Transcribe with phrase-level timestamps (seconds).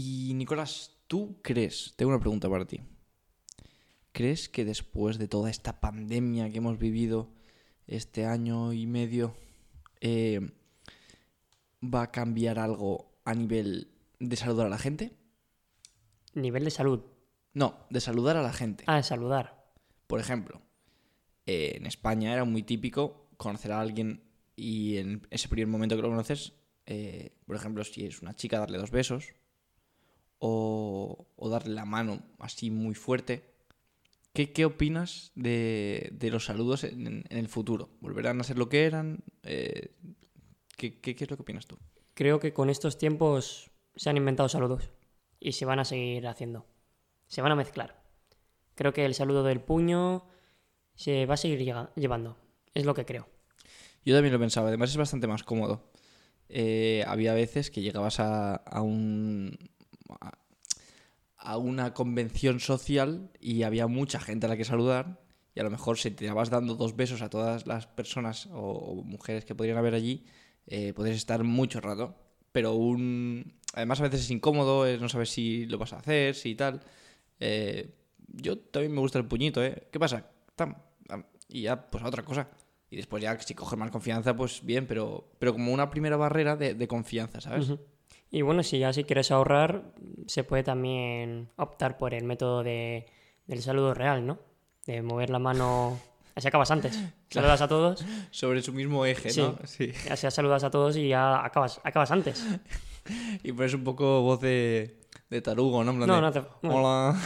[0.00, 1.94] Y Nicolás, ¿tú crees?
[1.96, 2.80] Tengo una pregunta para ti.
[4.12, 7.32] ¿Crees que después de toda esta pandemia que hemos vivido
[7.88, 9.34] este año y medio,
[10.00, 10.52] eh,
[11.82, 13.90] va a cambiar algo a nivel
[14.20, 15.16] de saludar a la gente?
[16.32, 17.00] Nivel de salud.
[17.52, 18.84] No, de saludar a la gente.
[18.86, 19.66] Ah, de saludar.
[20.06, 20.62] Por ejemplo,
[21.44, 24.22] eh, en España era muy típico conocer a alguien
[24.54, 26.52] y en ese primer momento que lo conoces,
[26.86, 29.34] eh, por ejemplo, si es una chica, darle dos besos
[30.38, 33.54] o, o darle la mano así muy fuerte.
[34.32, 37.90] ¿Qué, qué opinas de, de los saludos en, en el futuro?
[38.00, 39.24] ¿Volverán a ser lo que eran?
[39.42, 39.96] Eh,
[40.76, 41.78] ¿qué, qué, qué es lo que opinas tú?
[42.14, 44.90] Creo que con estos tiempos se han inventado saludos
[45.40, 46.66] y se van a seguir haciendo.
[47.26, 48.02] Se van a mezclar.
[48.74, 50.24] Creo que el saludo del puño
[50.94, 51.58] se va a seguir
[51.96, 52.36] llevando.
[52.74, 53.28] Es lo que creo.
[54.04, 55.90] Yo también lo pensaba, además es bastante más cómodo.
[56.48, 59.58] Eh, había veces que llegabas a, a un
[60.20, 65.20] a, una convención social y había mucha gente a la que saludar
[65.54, 69.02] y a lo mejor si te vas dando dos besos a todas las personas o,
[69.04, 70.26] mujeres que podrían haber allí,
[70.66, 72.16] eh, podrías estar mucho rato.
[72.52, 73.54] Pero un...
[73.74, 76.80] además a veces es incómodo, eh, no sabes si lo vas a hacer, si tal.
[77.40, 77.94] Eh,
[78.28, 79.88] yo también me gusta el puñito, ¿eh?
[79.90, 80.30] ¿Qué pasa?
[80.54, 80.76] Tam.
[81.48, 82.48] Y ya, pues a otra cosa.
[82.90, 86.56] Y después ya, si coges más confianza, pues bien, pero, pero como una primera barrera
[86.56, 87.72] de, confianza, ¿sabes?
[88.30, 89.94] Y bueno, si ya si quieres ahorrar,
[90.26, 93.06] se puede también optar por el método de,
[93.46, 94.38] del saludo real, ¿no?
[94.86, 95.98] De mover la mano.
[96.34, 96.98] Así acabas antes.
[97.30, 99.40] Saludas a todos, Sobre su mismo eje, Sí.
[99.40, 99.56] ¿no?
[99.64, 99.92] Sí.
[100.10, 102.44] así saludas a todos y ya acabas, acabas antes.
[103.42, 105.92] Y pones un poco voz de, de tarugo, ¿no?
[105.92, 106.68] En plan No, de, no te-.
[106.68, 107.18] Hola.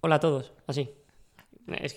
[0.00, 0.90] Hola a todos, así.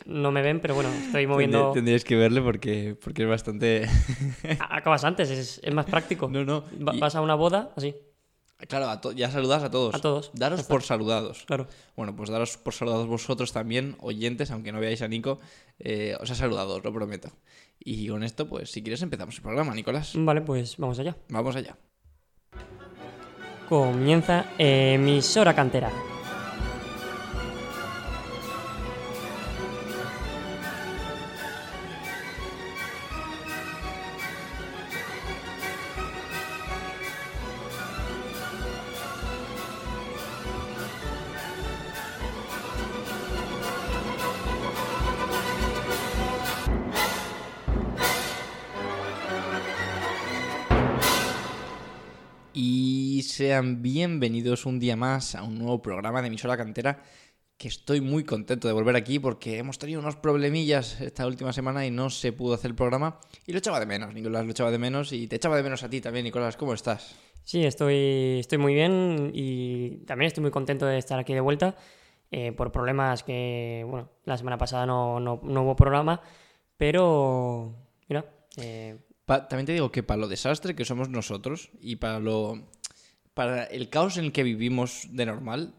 [0.05, 1.57] No me ven, pero bueno, estoy moviendo.
[1.57, 3.87] Tendría- Tendríais que verle porque, porque es bastante...
[4.69, 6.29] Acabas antes, es, es más práctico.
[6.29, 6.65] No, no.
[6.85, 7.95] Va- y- Vas a una boda, así,
[8.69, 9.93] Claro, ya saludas a todos.
[9.95, 10.31] a todos.
[10.33, 11.43] Daros por saludados.
[11.45, 11.67] Claro.
[11.97, 15.39] Bueno, pues daros por saludados vosotros también, oyentes, aunque no veáis a Nico.
[15.77, 17.29] eh, os ha saludado, os lo prometo.
[17.79, 20.13] Y con esto, pues si quieres empezamos el programa, Nicolás.
[20.15, 21.17] Vale, pues vamos allá.
[21.27, 21.75] Vamos allá.
[23.67, 25.91] Comienza emisora cantera.
[53.55, 57.01] Sean bienvenidos un día más a un nuevo programa de emisora cantera.
[57.57, 61.85] Que estoy muy contento de volver aquí porque hemos tenido unos problemillas esta última semana
[61.85, 63.17] y no se pudo hacer el programa.
[63.47, 65.13] Y lo echaba de menos, Nicolás, lo echaba de menos.
[65.13, 66.57] Y te echaba de menos a ti también, Nicolás.
[66.57, 67.15] ¿Cómo estás?
[67.45, 71.77] Sí, estoy, estoy muy bien y también estoy muy contento de estar aquí de vuelta.
[72.31, 76.19] eh, por problemas que, bueno, la semana pasada no, no- no hubo programa,
[76.75, 77.73] pero,
[78.09, 78.25] mira,
[78.57, 82.67] eh, Pa- también te digo que para lo desastre que somos nosotros y para lo
[83.35, 85.75] para el caos en el que vivimos de normal,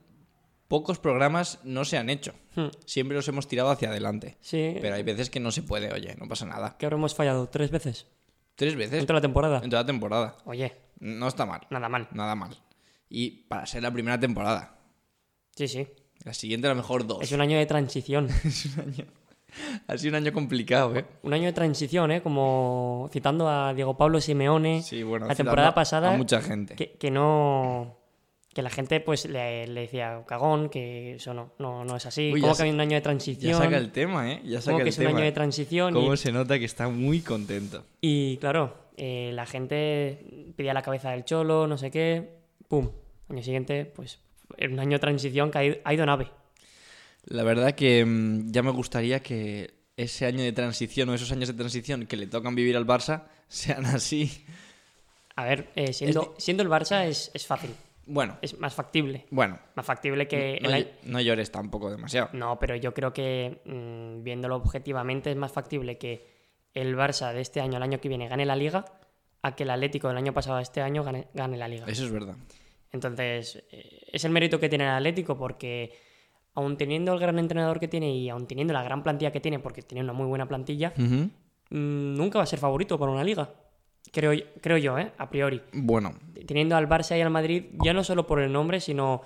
[0.69, 2.35] pocos programas no se han hecho.
[2.55, 4.37] hmm, Siempre los hemos tirado hacia adelante.
[4.41, 6.77] sí, Pero hay veces que no se puede, oye, no pasa nada.
[6.79, 8.07] que ahora hemos fallado tres veces
[8.55, 9.61] Tres veces en toda la temporada.
[9.65, 10.37] en toda la temporada.
[10.45, 12.09] Oye, No está mal, nada mal.
[12.13, 12.57] nada mal.
[13.09, 14.79] Y para ser la primera temporada.
[15.55, 15.87] Sí, sí.
[16.25, 17.23] La siguiente a lo mejor dos.
[17.23, 18.29] Es un año de transición.
[18.45, 19.05] Es un año.
[19.89, 21.05] Ha sido un año complicado, ¿eh?
[21.23, 22.21] Un año de transición, ¿eh?
[22.23, 25.27] Como citando a Diego Pablo Simeone, Sí, bueno.
[25.27, 26.75] la temporada pasada, A mucha gente.
[26.75, 27.97] que, que no...
[28.53, 32.33] Que la gente pues le, le decía cagón, que eso no, no, no es así.
[32.33, 33.59] Uy, ¿Cómo ya que hay un año de Ya transición?
[33.59, 34.41] saca el tema, ¿eh?
[34.47, 35.11] Ya saca ¿Cómo el que es un tema.
[35.19, 35.33] año de ¿eh?
[35.33, 35.93] transición?
[35.93, 37.85] Cómo Y, se nota que está muy contento.
[38.01, 42.31] y, claro, eh, la gente pedía la cabeza del cholo, no sé qué.
[42.67, 42.89] ¡Pum!
[43.29, 44.21] Año siguiente, pues,
[44.57, 46.31] en un año de transición que ha ido, ha ido nave.
[47.27, 51.49] La verdad que mm, ya me gustaría que ese año de transición o esos años
[51.49, 54.45] de transición que le tocan vivir al Barça sean así.
[55.35, 57.71] A ver, eh, siendo, siendo el Barça es, es fácil,
[58.07, 59.27] Bueno, es más factible.
[59.31, 59.59] bueno.
[59.75, 60.87] Más factible que No, el año...
[61.05, 62.31] no llores tampoco demasiado.
[62.33, 66.27] No, pero yo creo que mm, viéndolo objetivamente es más factible que
[66.75, 68.85] el Barça de este año al año que viene gane la liga
[69.43, 71.87] a que el Atlético del año pasado a este año gane, gane la liga.
[71.87, 72.37] Eso es verdad.
[72.93, 75.93] Entonces, eh, es el mérito que tiene el Atlético porque
[76.57, 79.61] aun teniendo el gran entrenador que tiene y aun teniendo la gran plantilla que tiene,
[79.61, 81.25] porque tiene una muy buena plantilla, mm,
[81.71, 83.55] nunca va a ser favorito para una liga.
[84.13, 85.13] Creo, creo yo, ¿eh?
[85.19, 85.61] A priori.
[85.73, 86.15] Bueno,
[86.47, 89.23] Teniendo al Barça y al Madrid, ya no solo por el nombre, sino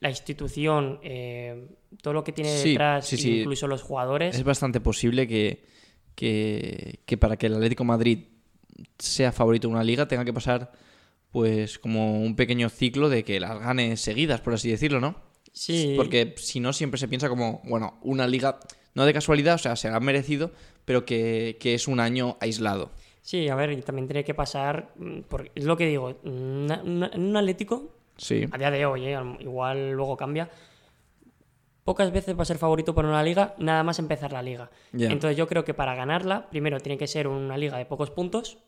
[0.00, 1.68] la institución, eh,
[2.02, 3.40] todo lo que tiene Sí, detrás, sí, sí.
[3.40, 4.34] incluso los jugadores.
[4.36, 5.64] es bastante posible que,
[6.16, 8.18] que, que para que el Atlético de Madrid
[8.98, 10.72] sea favorito de una liga tenga que pasar
[11.30, 15.14] pues como un pequeño ciclo de que las gane seguidas, por así decirlo, ¿no?
[15.52, 15.94] Sí.
[15.96, 18.58] Porque si no, siempre se piensa como, bueno, una liga,
[18.94, 20.50] no de casualidad, o sea, se ha merecido,
[20.84, 22.90] pero que, que es un año aislado.
[23.20, 26.68] Sí, a ver, y también tiene que pasar, mm, porque es lo que digo, en
[27.14, 28.46] un Atlético, Sí.
[28.50, 30.50] a día de hoy, eh, al- igual luego cambia,
[31.84, 34.70] pocas veces va a ser favorito por una liga, nada más empezar la liga.
[34.92, 38.58] Entonces yo creo que para ganarla, primero tiene que ser una liga de pocos puntos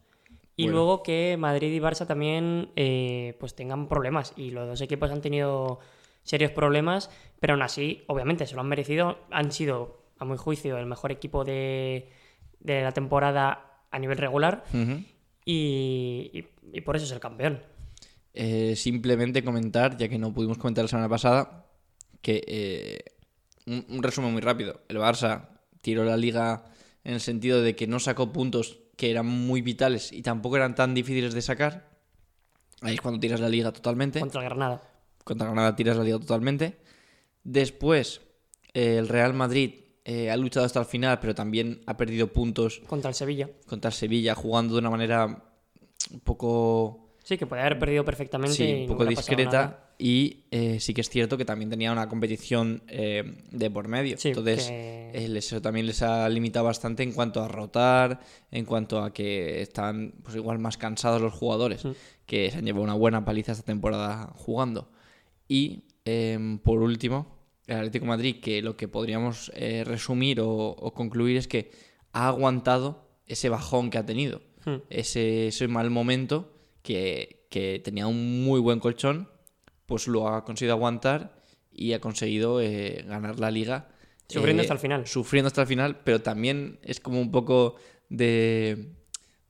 [0.56, 0.76] y Bueno.
[0.78, 4.32] luego que Madrid y Barça también eh, pues tengan problemas.
[4.36, 5.78] Y los dos equipos han tenido
[6.24, 9.18] serios problemas, pero aún así, obviamente, se lo han merecido.
[9.30, 12.10] Han sido, a mi juicio, el mejor equipo de,
[12.60, 15.04] de la temporada a nivel regular Ujú.
[15.44, 17.62] y, y- y por eso es el campeón.
[18.32, 21.66] Eh, simplemente comentar, ya que no pudimos comentar la semana pasada,
[22.20, 22.98] que eh,
[23.66, 24.80] un, un resumen muy rápido.
[24.88, 25.48] El Barça
[25.82, 26.64] tiró la liga
[27.04, 30.74] en el sentido de que no sacó puntos que eran muy vitales y tampoco eran
[30.74, 31.90] tan difíciles de sacar.
[32.80, 34.18] Ahí es cuando tiras la liga totalmente.
[34.20, 34.82] Contra el Granada.
[35.24, 36.76] Contra Granada tiras la liga totalmente.
[37.42, 38.20] Después,
[38.72, 39.74] eh, el Real Madrid
[40.04, 43.48] eh, ha luchado hasta el final, pero también ha perdido puntos Contra el Sevilla.
[43.66, 45.44] contra el Sevilla, jugando de una manera
[46.12, 48.54] un poco Sí, que puede haber perdido perfectamente.
[48.54, 49.80] Sí, un poco discreta.
[49.96, 54.18] Y eh, sí que es cierto que también tenía una competición eh, de por medio.
[54.18, 59.02] Sí, Entonces, que- eso también les ha limitado bastante en cuanto a rotar, en cuanto
[59.02, 61.92] a que están pues igual más cansados los jugadores, Mm.
[62.26, 64.90] que se han llevado una buena paliza esta temporada jugando.
[65.48, 70.48] Y em, por último, el Atlético de Madrid, que lo que podríamos eh, resumir o,
[70.48, 71.70] o concluir es que
[72.12, 74.76] ha aguantado ese bajón que ha tenido Hmm.
[74.88, 76.50] ese, ese mal momento
[76.82, 79.28] que, que tenía un muy buen colchón,
[79.86, 81.36] pues lo ha conseguido aguantar
[81.70, 83.88] y ha conseguido eh, ganar la liga.
[84.26, 85.06] Sufriendo eh, hasta el final.
[85.06, 87.76] Sufriendo hasta el final, pero también es como un poco
[88.08, 88.92] de,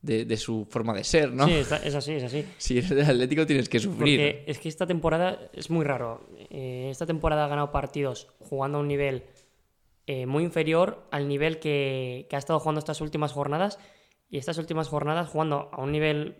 [0.05, 1.45] de, de su forma de ser, ¿no?
[1.47, 2.45] Sí, está- es así, es así.
[2.57, 4.19] Si eres del Atlético tienes que sufrir.
[4.19, 6.27] Porque es que esta temporada es muy raro.
[6.49, 9.23] Eh, esta temporada ha ganado partidos jugando a un nivel
[10.07, 13.79] eh, muy inferior al nivel que, que ha estado jugando estas últimas jornadas.
[14.29, 16.35] Y estas últimas jornadas jugando a un nivel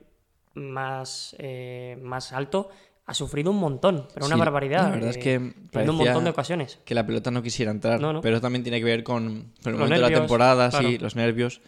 [0.53, 2.69] más, eh, más alto
[3.07, 4.83] ha sufrido un montón, pero una Sí, barbaridad.
[4.83, 5.38] La verdad es que
[5.69, 6.79] teniendo un montón de ocasiones.
[6.85, 8.21] que la pelota no quisiera entrar, No, no.
[8.21, 10.97] pero también tiene que ver con, con el Los momento de la temporada, sí, claro.
[11.01, 11.61] los nervios.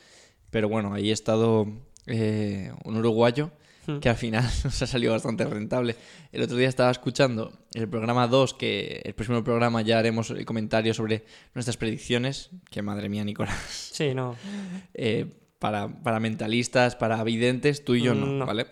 [0.49, 1.67] Pero bueno, ahí ha estado
[2.07, 3.51] eh, un uruguayo
[3.87, 3.99] Hmm.
[3.99, 5.95] que al final nos ha salido bastante rentable.
[6.33, 10.43] El otro día estaba escuchando el programa 2, que el próximo programa ya haremos el
[10.43, 11.23] comentario sobre
[11.55, 14.35] nuestras predicciones, que madre mía, Nicolás, Sí, no.
[14.93, 15.25] eh,
[15.57, 18.45] para, para mentalistas, para videntes, tú y yo no, No.
[18.45, 18.65] ¿vale?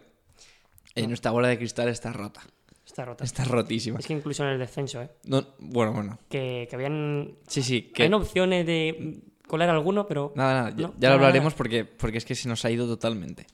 [0.96, 2.42] Eh, Nuestra bola de cristal está rota,
[2.86, 3.24] Está rota.
[3.24, 4.00] está rotísima.
[4.00, 5.10] Es que incluso en el descenso, ¿eh?
[5.24, 7.36] No, bueno, bueno, Que, que habían.
[7.48, 8.04] sí, sí, que...
[8.04, 10.33] Hay opciones de colar alguno, pero.
[10.36, 11.57] Nada, nada, ya, No, ya lo nada, hablaremos nada.
[11.57, 13.45] porque, porque es que se nos ha ido totalmente.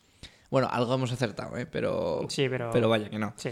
[0.49, 1.65] Bueno, algo hemos acertado, ¿eh?
[1.65, 2.69] Pero, Sí, pero.
[2.71, 3.33] pero vaya que no.
[3.37, 3.49] Sí.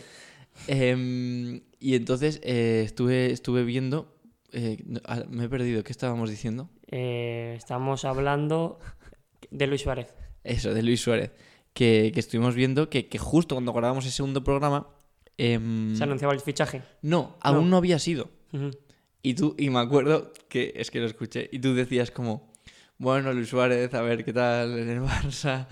[0.68, 4.14] Em, y entonces eh, estuve, estuve viendo...
[4.52, 6.70] eh, ah, me he perdido, ¿qué estábamos diciendo?
[6.92, 8.80] Eh, estamos hablando
[9.52, 10.14] de Luis Suárez.
[10.44, 11.32] Eso, de Luis Suárez.
[11.74, 14.88] Que, que estuvimos viendo que, que justo cuando grabamos el segundo programa...
[15.38, 16.82] em, Se anunciaba el fichaje.
[17.02, 17.78] no, aún no.
[17.78, 18.30] había sido.
[19.22, 22.50] Y tú, y me acuerdo que es que lo escuché, y tú decías como,
[22.98, 25.68] bueno, Luis Suárez, a ver qué tal en el Barça,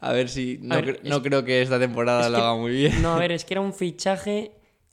[0.00, 0.58] a ver si...
[0.62, 3.02] No, ver, cre- no creo que esta temporada lo haga muy bien.
[3.02, 4.52] No, a ver, es que era un fichaje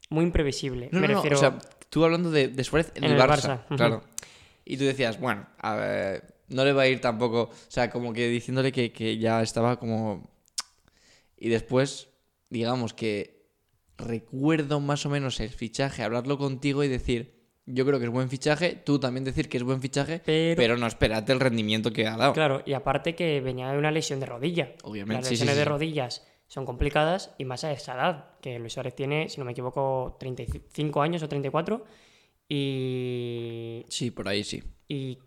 [0.10, 0.90] muy imprevisible.
[0.92, 1.38] No, Me no, refiero.
[1.38, 1.60] o sea,
[1.90, 4.04] tú hablando de, de Suárez en, En el el Barça, claro.
[4.66, 8.14] Y tú decías, bueno, a ver, no le va a ir tampoco, o sea, como
[8.14, 10.30] que diciéndole que, que ya estaba como...
[11.38, 12.10] Y después,
[12.50, 13.46] digamos que
[13.98, 18.30] recuerdo más o menos el fichaje, hablarlo contigo y decir, yo creo que es buen
[18.30, 22.08] fichaje, tú también decir que es buen fichaje, Pero- pero, no espérate el rendimiento que
[22.08, 22.34] ha dado.
[22.34, 24.74] Claro, y aparte que venía de una lesión de rodilla.
[24.84, 28.26] Obviamente, Las sí, sí, lesiones sí, de rodillas son complicadas y más a esa edad,
[28.42, 31.86] que Luis Suárez tiene, si no me equivoco, 35 años o 34.
[32.50, 34.62] Y, Sí, por ahí sí.
[34.88, 35.18] y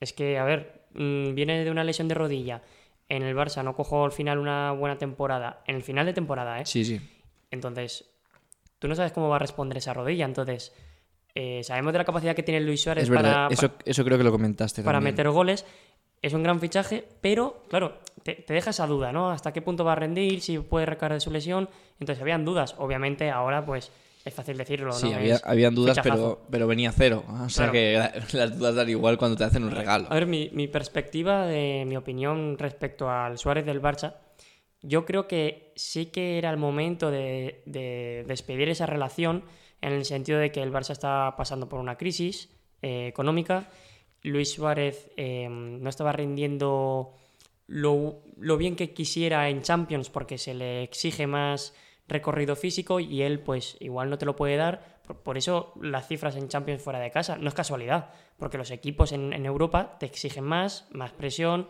[0.00, 2.62] es que, a ver, mm, viene de una lesión de rodilla.
[3.08, 5.62] En el Barça no cojo al final una buena temporada.
[5.66, 6.66] En el final de temporada, ¿eh?
[6.66, 7.00] Sí, sí.
[7.50, 8.08] Entonces,
[8.78, 10.24] tú no sabes cómo va a responder esa rodilla.
[10.26, 10.72] Entonces,
[11.34, 14.24] eh, sabemos de la capacidad que tiene Luis Suárez Es para, eso, eso creo que
[14.24, 15.14] lo comentaste para también.
[15.14, 15.64] meter goles.
[16.20, 19.30] Es un gran fichaje, pero claro, te, te deja esa duda, ¿no?
[19.30, 20.40] ¿Hasta qué punto va a rendir?
[20.40, 21.68] Si puede recaer de su lesión.
[22.00, 22.74] Entonces, habían dudas.
[22.78, 23.92] Obviamente, ahora pues
[24.24, 25.16] es fácil decirlo, Sí, ¿no?
[25.16, 26.38] había, Es habían dudas, fichajazo.
[26.40, 27.22] pero, pero venía cero.
[27.28, 27.72] O sea Claro.
[27.72, 27.92] que
[28.32, 30.06] la- las dudas dan igual cuando te hacen un regalo.
[30.10, 34.14] A ver, mi, mi perspectiva, de mi opinión respecto al Suárez del Barça,
[34.82, 39.44] yo creo que sí que era el momento de, de despedir esa relación
[39.80, 42.50] en el sentido de que el Barça está pasando por una crisis
[42.82, 43.68] eh, económica.
[44.22, 47.14] Luis Suárez eh, no estaba rindiendo
[47.66, 51.74] lo, lo bien que quisiera en Champions porque se le exige más
[52.08, 55.00] recorrido físico y él pues igual no te lo puede dar.
[55.06, 58.70] Por, por eso las cifras en Champions fuera de casa no es casualidad, porque los
[58.70, 61.68] equipos en, en Europa te exigen más, más presión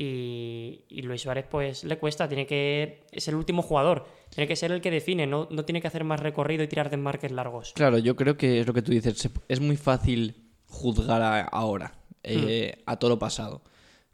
[0.00, 4.54] y, y Luis Suárez pues le cuesta, tiene que es el último jugador, tiene que
[4.56, 7.32] ser el que define, no, no tiene que hacer más recorrido y tirar de marques
[7.32, 7.72] largos.
[7.74, 9.28] Claro, yo creo que es lo que tú dices.
[9.48, 10.36] Es muy fácil
[10.66, 13.62] juzgar a- ahora, eh, a todo lo pasado.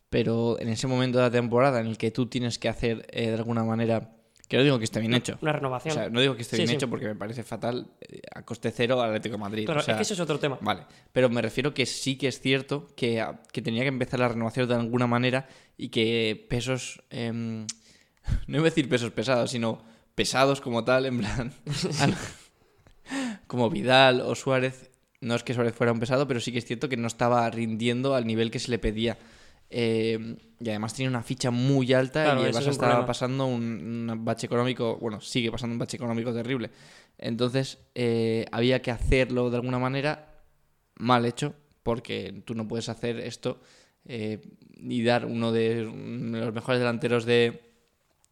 [0.08, 3.28] Pero en ese momento de la temporada en el que tú tienes que hacer eh,
[3.28, 4.16] de alguna manera.
[4.54, 5.36] Que no digo que esté bien hecho.
[5.42, 5.94] Una O renovación.
[5.94, 6.74] sea, no digo que esté Sí, bien sí.
[6.76, 9.64] hecho porque me parece fatal eh, a coste cero al Atlético de Madrid.
[9.64, 10.58] Claro, o sea, es que eso es otro tema.
[10.60, 10.82] Vale,
[11.12, 14.28] pero me refiero que sí que es cierto que, a- que tenía que empezar la
[14.28, 17.66] renovación de alguna manera y que pesos, em,
[18.46, 19.82] no iba a decir pesos pesados, sino
[20.14, 21.52] pesados como tal, en plan,
[23.46, 26.64] como Vidal o Suárez, no es que Suárez fuera un pesado, pero sí que es
[26.64, 29.18] cierto que no estaba rindiendo al nivel que se le pedía.
[29.76, 32.72] Eh, y además tenía una ficha muy alta Claro, y el ese es Barça un
[32.72, 33.06] estaba problema.
[33.06, 36.70] pasando un, un bache económico, bueno, sigue pasando un bache económico terrible.
[37.18, 40.32] Entonces eh, había que hacerlo de alguna manera
[40.96, 43.60] mal hecho, porque tú no puedes hacer esto
[44.04, 44.40] eh,
[44.76, 47.60] y dar uno de los mejores delanteros de,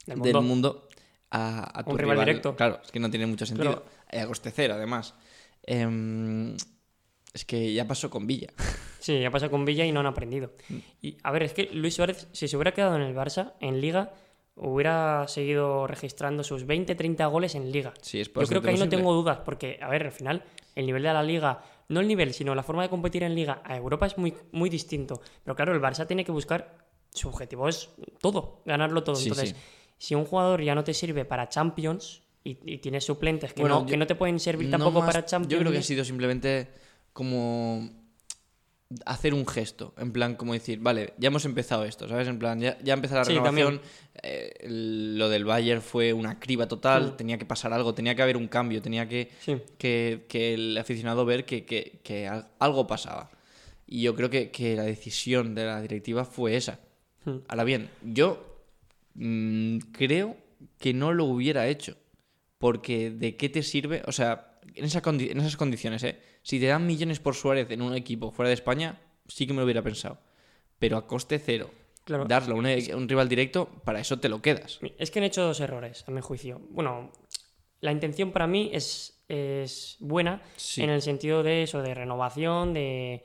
[0.06, 0.88] Del del mundo.
[1.30, 2.54] a, a tu un rival directo.
[2.54, 3.82] Claro, es que no tiene mucho sentido.
[4.10, 4.24] Claro.
[4.24, 5.14] A coste cero, además.
[5.64, 6.56] Em,
[7.34, 8.48] es que ya pasó con Villa.
[9.02, 10.52] Sí, ya pasa con Villa y no han aprendido.
[10.68, 10.76] Mm.
[11.00, 13.80] Y a ver, es que Luis Suárez, si se hubiera quedado en el Barça, en
[13.80, 14.14] Liga,
[14.54, 17.92] hubiera seguido registrando sus 20-30 goles en Liga.
[18.00, 20.44] Sí, es Yo creo que ahí no tengo dudas, porque, a ver, al final,
[20.76, 23.60] el nivel de la Liga, no el nivel, sino la forma de competir en Liga
[23.64, 25.20] a Europa es muy, muy distinto.
[25.42, 26.78] Pero claro, el Barça tiene que buscar,
[27.12, 29.16] su objetivo es todo, ganarlo todo.
[29.16, 29.56] Sí, Entonces, sí.
[29.98, 33.80] si un jugador ya no te sirve para Champions y, y tienes suplentes que, Bueno,
[33.80, 35.52] no, yo- que no te pueden servir No tampoco más- para Champions.
[35.52, 36.68] Yo creo que ha sido simplemente
[37.12, 37.90] como
[39.06, 42.28] hacer un gesto, en plan como decir, vale, ya hemos empezado esto, ¿sabes?
[42.28, 43.80] En plan, ya, ya ha empezado la Sí, renovación,
[44.22, 47.16] eh, lo del Bayern fue una criba total, Mm.
[47.16, 49.56] tenía que pasar algo, tenía que haber un cambio, tenía que, Sí.
[49.78, 53.30] que, que el aficionado ver que, que- que al- algo pasaba.
[53.86, 56.78] Y yo creo que, que la decisión de la directiva fue esa.
[57.24, 57.38] Hmm.
[57.48, 58.60] Ahora bien, yo
[59.14, 60.36] mm, creo
[60.78, 61.96] que no lo hubiera hecho.
[62.58, 64.02] Porque ¿de qué te sirve?
[64.06, 66.18] O sea, en, esa en esas condiciones, ¿eh?
[66.42, 69.58] Si te dan millones por Suárez en un equipo fuera de España, sí que me
[69.58, 70.18] lo hubiera pensado.
[70.78, 71.70] Pero a coste cero,
[72.04, 72.24] Claro.
[72.24, 74.80] darle a un, rival directo, para eso te lo quedas.
[74.98, 76.60] Es que han hecho dos errores, a mi juicio.
[76.70, 77.12] Bueno,
[77.80, 80.82] la intención para mí es, es buena Sí.
[80.82, 83.24] en el sentido de eso, de renovación, de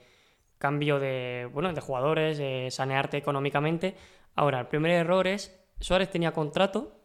[0.60, 3.96] cambio de, bueno, de jugadores, de sanearte económicamente.
[4.36, 7.02] Ahora, el primer error es, Suárez tenía contrato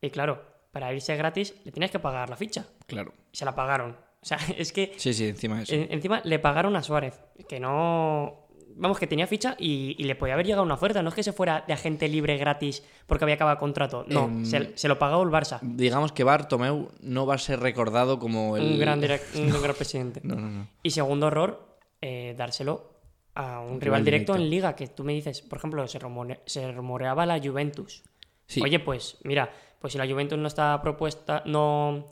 [0.00, 0.42] y claro,
[0.72, 2.66] para irse gratis le tenías que pagar la ficha.
[2.86, 3.14] Claro.
[3.32, 3.96] Y se la pagaron.
[4.24, 5.74] O sea, es que Sí, sí, encima eso.
[5.74, 8.40] en- encima le pagaron a Suárez, que no...
[8.76, 11.00] Vamos, que tenía ficha y, y le podía haber llegado una oferta.
[11.00, 14.04] No es que se fuera de agente libre gratis porque había acabado contrato.
[14.08, 15.60] No, Em, se, se lo pagó el Barça.
[15.62, 18.64] Digamos que Bartomeu no va a ser recordado como el...
[18.64, 20.20] Un gran, direc- un gran presidente.
[20.24, 20.66] No, no, no.
[20.82, 22.94] Y segundo error, eh, dárselo
[23.36, 24.44] a un Un rival, rival directo, directo.
[24.44, 24.74] en Liga.
[24.74, 28.02] Que tú me dices, por ejemplo, se, rumore- se rumoreaba la Juventus.
[28.48, 28.60] Sí.
[28.60, 32.10] Oye, pues mira, pues si la Juventus no está propuesta, no,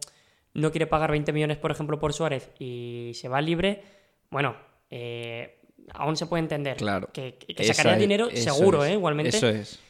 [0.54, 3.82] no quiere pagar 20 millones, por ejemplo, por Suárez y se va libre,
[4.30, 4.56] bueno,
[4.90, 5.60] eh,
[5.94, 7.08] aún se puede entender Claro.
[7.12, 8.90] que, que sacaría es- dinero seguro, es.
[8.90, 8.94] ¿eh?
[8.94, 9.80] Igualmente, Eso es.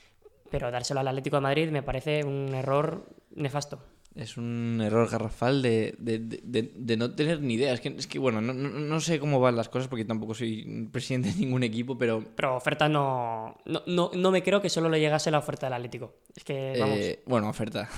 [0.51, 3.83] pero dárselo al Atlético de Madrid me parece un error nefasto.
[4.15, 7.73] Es un error garrafal de, de- de- no tener ni idea.
[7.73, 10.35] Es que, es que bueno, no, no- no sé cómo van las cosas porque tampoco
[10.35, 14.69] soy presidente de ningún equipo, pero Pero oferta no, no, no, no me creo que
[14.69, 16.15] solo le llegase la oferta del Atlético.
[16.37, 17.89] Es que, vamos, eh, bueno, oferta.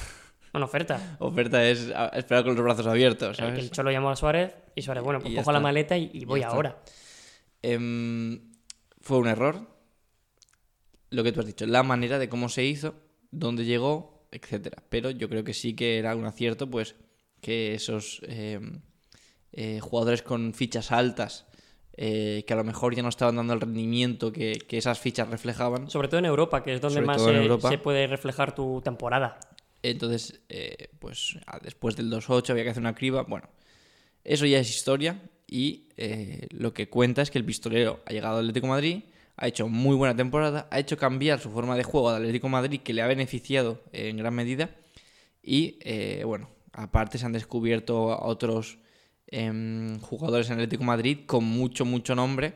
[0.54, 1.16] Bueno, oferta.
[1.18, 3.70] Oferta es esperar con los brazos abiertos, Que el ¿sabes?
[3.72, 6.44] Cholo llamó a Suárez y Suárez, bueno, pues Y cojo la maleta y, y voy
[6.44, 6.78] ahora.
[7.60, 8.52] Em,
[9.00, 9.66] fue un error.
[11.10, 12.94] Lo que tú has dicho, la manera de cómo se hizo,
[13.32, 14.80] dónde llegó, etcétera.
[14.90, 16.94] Pero yo creo que sí que era un acierto, pues,
[17.40, 18.80] que esos em,
[19.50, 21.48] eh, jugadores con fichas altas,
[21.96, 25.28] eh, que a lo mejor ya no estaban dando el rendimiento que, que esas fichas
[25.28, 25.90] reflejaban.
[25.90, 29.40] Sobre todo en Europa, que es donde Sobre más se puede reflejar tu temporada.
[29.90, 33.22] Entonces, eh, pues a- después del 2-8 había que hacer una criba.
[33.24, 33.48] Bueno,
[34.24, 38.38] eso ya es historia y eh, lo que cuenta es que el pistolero ha llegado
[38.38, 39.02] al Atlético Madrid,
[39.36, 42.80] ha hecho muy buena temporada, ha hecho cambiar su forma de juego al Atlético Madrid
[42.80, 44.70] que le ha beneficiado en gran medida
[45.42, 48.78] y eh, bueno, aparte se han descubierto otros
[49.26, 52.54] em, jugadores en Atlético Madrid con mucho, mucho nombre.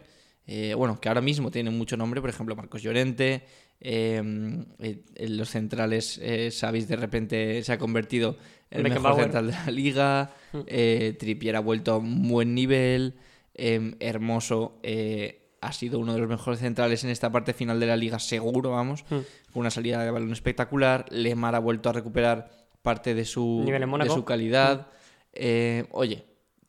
[0.76, 3.44] bueno, que ahora mismo tienen mucho nombre, por ejemplo, Marcos Llorente,
[3.80, 8.37] eh, en los centrales, eh, de repente se ha convertido
[8.70, 10.30] en el mejor central de la liga,
[10.66, 13.14] eh, Trippier ha vuelto a un buen nivel,
[13.54, 17.87] em, Hermoso eh, ha sido uno de los mejores centrales en esta parte final de
[17.87, 19.16] la liga, seguro, vamos, Mm.
[19.52, 22.50] con una salida de balón espectacular, Lemar ha vuelto a recuperar
[22.82, 24.88] parte de su, de su calidad.
[25.32, 26.25] Eh, oye,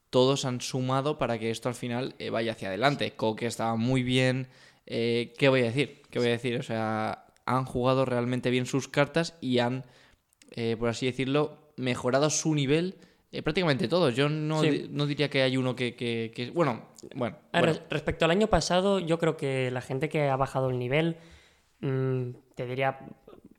[0.09, 3.11] todos han sumado para que esto al final eh, vaya hacia adelante.
[3.15, 4.47] Coque estaba muy bien.
[4.89, 6.01] Eh, ¿Qué voy a decir?
[6.09, 6.57] ¿Qué voy a decir?
[6.59, 9.85] O sea, han jugado realmente bien sus cartas y han,
[10.55, 12.95] eh, por así decirlo, mejorado su nivel.
[13.31, 14.15] eh, prácticamente todos.
[14.15, 14.87] Yo no, Sí.
[14.89, 17.37] no diría que hay uno que, que- que- Bueno, bueno.
[17.51, 17.79] A ver, bueno.
[17.83, 21.17] res- respecto al año pasado, yo creo que la gente que ha bajado el nivel,
[21.81, 22.97] mm, te diría,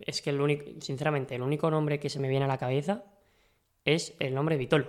[0.01, 3.05] es que el único, sinceramente, el único nombre que se me viene a la cabeza
[3.85, 4.89] es el nombre de Vitolo,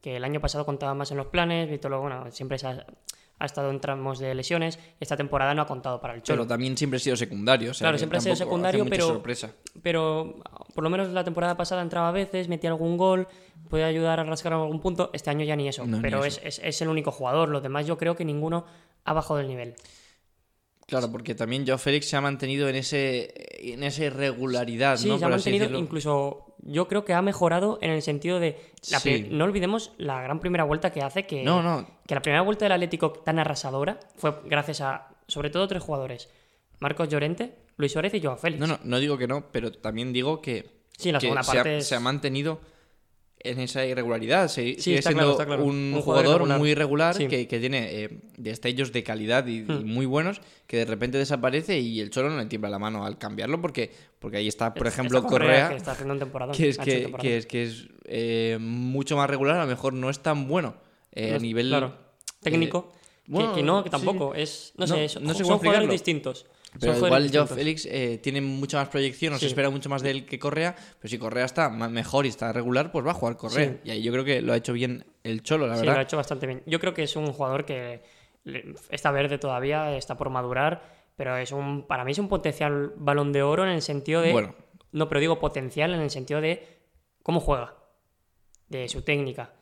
[0.00, 2.86] que el año pasado contaba más en los planes, Vitolo, bueno, siempre se ha,
[3.38, 6.42] ha estado en tramos de lesiones, esta temporada no ha contado para el Cholo.
[6.42, 7.72] Pero también siempre ha sido secundario.
[7.72, 9.50] o sea Claro, siempre ha sido secundario, pero- sorpresa.
[9.82, 10.36] pero
[10.74, 13.26] por lo menos la temporada pasada entraba a veces, metía algún gol,
[13.68, 15.10] podía ayudar a rascar algún punto.
[15.12, 16.40] Este año ya ni eso, No, ni pero eso.
[16.44, 17.48] Es, es- es el único jugador.
[17.48, 18.64] Los demás yo creo que ninguno
[19.04, 19.74] ha bajado el nivel.
[20.86, 23.32] Claro, porque también Joao Félix se ha mantenido en ese
[23.72, 25.18] en esa irregularidad, Sí, ¿no?
[25.18, 28.56] se ha mantenido, incluso yo creo que ha mejorado en el sentido de...
[28.90, 29.08] la Sí.
[29.10, 31.86] pri- No olvidemos la gran primera vuelta que hace, que, No, no.
[32.06, 36.28] que la primera vuelta del Atlético tan arrasadora fue gracias a, sobre todo, tres jugadores.
[36.78, 38.60] Marcos Llorente, Luis Suárez y Joao Félix.
[38.60, 41.52] No, no, no digo que no, pero también digo que, Sí, la que segunda se,
[41.52, 42.60] parte ha, es- se ha mantenido
[43.44, 44.48] en esa irregularidad.
[44.48, 45.64] Se- sigue está siendo claro, está claro.
[45.64, 47.26] un, Un jugador muy irregular Sí.
[47.28, 49.84] que, que tiene eh, destellos de calidad y, y Hmm.
[49.86, 53.18] muy buenos que de repente desaparece y el Cholo no le tiembla la mano al
[53.18, 56.52] cambiarlo porque, porque ahí está, por ejemplo, Correa, Correa, que está haciendo un temporada.
[56.52, 60.10] que es, que, que es, que es eh, mucho más regular, a lo mejor no
[60.10, 60.74] es tan bueno
[61.12, 61.94] eh, a nivel Claro.
[62.40, 62.90] Técnico.
[62.90, 63.92] que- bueno, que, no, que sí.
[63.92, 64.34] tampoco.
[64.34, 66.44] Es, no, No, sé, son, no sé son jugadores distintos.
[66.80, 67.50] Pero Son igual distintos.
[67.56, 69.46] Félix eh, tiene mucha más proyección, o se Sí.
[69.48, 72.90] espera mucho más de él que Correa, pero si Correa está mejor y está regular,
[72.90, 73.68] pues va a jugar Correa.
[73.72, 73.76] Sí.
[73.84, 76.00] Y ahí yo creo que lo ha hecho bien el Cholo, la Sí, lo verdad.
[76.00, 76.62] ha hecho bastante bien.
[76.66, 78.02] Yo creo que es un jugador que
[78.90, 80.82] está verde todavía, está por madurar,
[81.16, 84.32] pero es un para mí es un potencial balón de oro en el sentido de...
[84.32, 84.54] Bueno.
[84.92, 86.66] No, pero digo potencial en el sentido de
[87.22, 87.74] cómo juega,
[88.68, 89.52] de su técnica.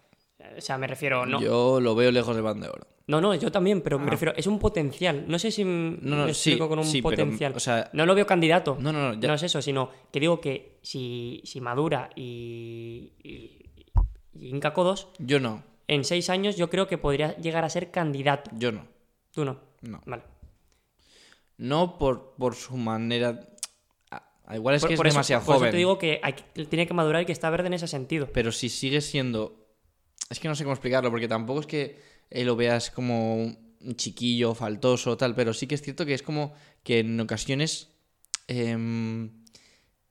[0.57, 1.27] O sea, me refiero...
[1.27, 2.87] No, Yo lo veo lejos de banda de oro.
[3.11, 4.11] No, no, yo también, pero me Ah.
[4.11, 4.33] refiero...
[4.37, 5.25] Es un potencial.
[5.27, 7.53] No sé si No, no, me sí, explico con un sí, pero, potencial.
[7.57, 8.77] o sea- no lo veo candidato.
[8.81, 13.13] No, no, no, ya- No es eso, sino que digo que si, si madura y,
[13.23, 13.67] y,
[14.35, 17.91] y hinca codos, Yo no, en seis años yo creo que podría llegar a ser
[17.91, 18.51] candidato.
[18.57, 18.87] yo no.
[19.33, 19.59] Tú no.
[19.83, 20.23] No, Vale.
[21.59, 23.41] no por, por su manera...
[24.11, 26.65] Ah, Igual es por, que es eso- demasiado por eso te digo que hay que-
[26.67, 28.29] tiene que madurar y que está verde en ese sentido.
[28.33, 29.57] Pero si sigue siendo.
[30.29, 33.97] Es que no sé cómo explicarlo, porque tampoco es que eh, lo veas como un
[33.97, 37.89] chiquillo, faltoso, tal, pero sí que es cierto que es como que en ocasiones
[38.49, 39.31] em,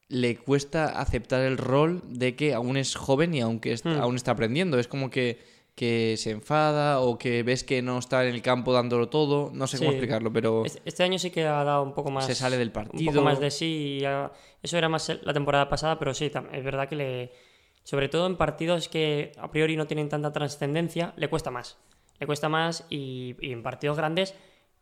[0.08, 4.00] le cuesta aceptar el rol de que aún es joven y aunque est- Hmm.
[4.00, 4.80] aún está aprendiendo.
[4.80, 5.40] Es como que,
[5.76, 9.52] que se enfada o que ves que no está en el campo dándolo todo.
[9.54, 12.26] No sé cómo explicarlo, pero Este, año sí que ha dado un poco más.
[12.26, 13.12] se sale del Un partido.
[13.12, 14.00] poco más de sí.
[14.02, 14.32] y ha-
[14.64, 17.32] Eso era más la temporada pasada, pero sí, es verdad que le.
[17.84, 21.78] Sobre todo en partidos que a priori no tienen tanta trascendencia, le cuesta más.
[22.20, 24.36] Le cuesta más y, en partidos grandes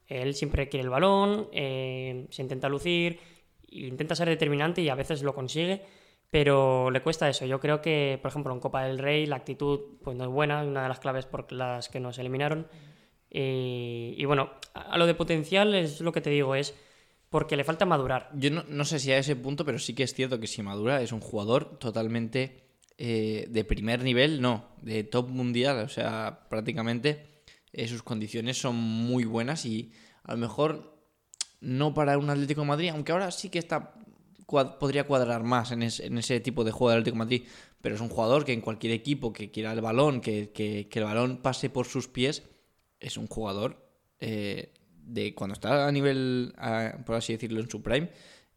[0.08, 3.20] él siempre quiere el balón, eh, se intenta lucir,
[3.68, 5.82] intenta ser determinante y a veces lo consigue,
[6.32, 7.46] pero le cuesta eso.
[7.46, 10.64] Yo creo que, por ejemplo, en Copa del Rey la actitud pues, no es buena,
[10.64, 12.68] una de las claves por las que nos eliminaron.
[13.30, 16.74] Y, y bueno, a a lo de potencial es lo que te digo, es
[17.30, 18.30] porque le falta madurar.
[18.34, 20.62] Yo no, no sé si a ese punto, pero sí que es cierto que si
[20.62, 22.67] madura es un jugador totalmente
[22.98, 25.80] eh, de primer nivel, no, de top mundial.
[25.80, 27.26] O sea, prácticamente
[27.74, 29.92] eh, sus condiciones son muy buenas y
[30.24, 30.98] a lo mejor
[31.60, 33.94] no para un Atlético de Madrid, aunque ahora sí que está
[34.80, 37.44] podría cuadrar más en, es- en ese tipo de juego del Atlético de Madrid,
[37.82, 41.00] pero es un jugador que en cualquier equipo que quiera el balón, que, que- que
[41.00, 42.44] el balón pase por sus pies,
[43.02, 43.86] es un jugador
[44.22, 48.10] eh, de cuando está a nivel, a- por así decirlo, en su prime,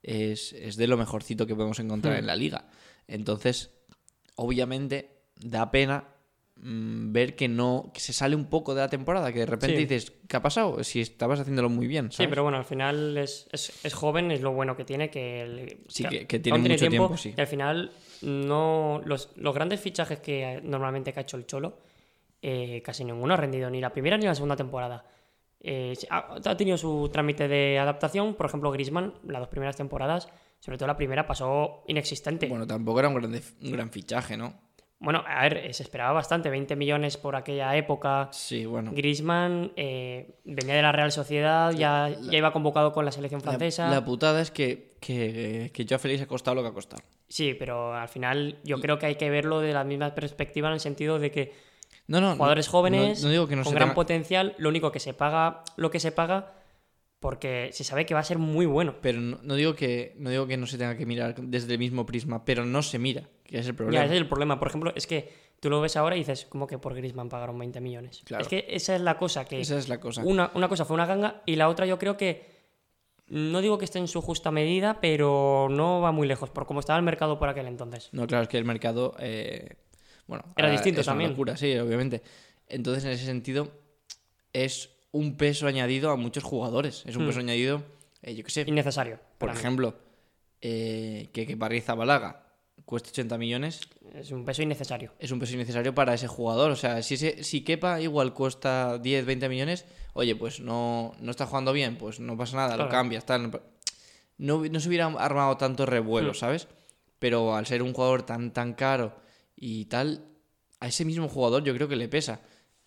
[0.03, 2.19] es, es de lo mejorcito que podemos encontrar Hmm.
[2.21, 2.69] en la liga.
[3.09, 3.71] Entonces,
[4.43, 6.05] obviamente, da pena
[6.57, 9.77] mm, ver que no que se sale un poco de la temporada, que de repente
[9.77, 9.87] Sí.
[9.87, 10.83] dices, ¿qué ha pasado?
[10.85, 14.41] Si estabas haciéndolo muy bien, Sí, pero bueno, al final es, es, es joven, es
[14.43, 17.35] lo bueno que tiene, que, Sí, que tiene mucho tiempo, sí.
[17.37, 17.91] Y al final,
[18.23, 21.79] no los, los grandes fichajes que normalmente que ha hecho el Cholo,
[22.43, 25.05] eh, casi ninguno ha rendido, ni la primera ni la segunda temporada.
[25.63, 30.29] Eh, ha, ha tenido su trámite de adaptación, por ejemplo, Grisman, las dos primeras temporadas,
[30.61, 32.47] sobre todo la primera, pasó inexistente.
[32.47, 34.55] Bueno, tampoco era un gran, un gran fichaje, ¿no?
[35.03, 38.29] Bueno, a ver, se esperaba bastante, 20 millones por aquella época.
[38.33, 38.93] Sí, bueno.
[38.93, 43.45] Griezmann eh, venía de la Real Sociedad, ya, ya iba convocado con la selección La,
[43.53, 43.89] francesa.
[43.89, 47.03] la putada es que, que, que Joao Félix ha costado lo que ha costado.
[47.29, 50.75] Sí, pero al final yo creo que hay que verlo de la misma perspectiva en
[50.75, 51.55] el sentido de que
[52.07, 52.35] No, no.
[52.37, 55.91] jugadores no- jóvenes digo que con gran tenga- potencial, lo único que se paga, lo
[55.91, 56.53] que se paga,
[57.21, 58.97] porque se sabe que va a ser muy bueno.
[59.03, 61.79] Pero no, no digo que no digo que no se tenga que mirar desde el
[61.79, 63.29] mismo prisma, pero no se mira.
[63.45, 64.05] que es el Ya, problema.
[64.05, 64.59] ese es el problema.
[64.59, 65.29] Por ejemplo, es que
[65.61, 68.23] tú lo ves ahora y dices, ¿cómo que por Griezmann pagaron 20 millones?
[68.25, 68.43] Claro.
[68.43, 70.23] Es que esa es la cosa, que Esa es la cosa.
[70.25, 72.59] una, una cosa fue una ganga y la otra yo creo que,
[73.29, 76.81] no digo que esté en su justa medida, pero no va muy lejos, por cómo
[76.81, 78.09] estaba el mercado por aquel entonces.
[78.13, 79.15] No, claro, es que el mercado.
[79.21, 79.77] eh,
[80.27, 81.31] bueno, Era distinto es una también.
[81.33, 82.23] locura, sí, obviamente.
[82.69, 83.71] Entonces, en ese sentido,
[84.53, 87.03] es un peso añadido a muchos jugadores.
[87.07, 87.29] Es un Hmm.
[87.29, 87.83] peso añadido,
[88.23, 88.65] eh, yo qué sé.
[88.67, 89.19] Innecesario.
[89.39, 89.95] Por ejemplo,
[90.61, 92.47] eh, que, que Parriza Balaga
[92.85, 93.81] cueste 80 millones,
[94.15, 95.13] Es un peso innecesario.
[95.21, 96.71] es un peso innecesario para ese jugador.
[96.73, 101.31] O sea, si, ese, si Kepa igual cuesta 10, 20 millones, oye, pues no, no
[101.31, 103.51] está jugando bien, pues no pasa nada, lo cambias, tal.
[104.39, 106.35] No, no se hubiera armado tanto revuelo, Hmm.
[106.35, 106.69] ¿sabes?
[107.19, 109.15] Pero al ser un jugador tan, tan caro
[109.55, 110.25] y tal,
[110.81, 112.41] a ese mismo jugador yo creo que le pesa.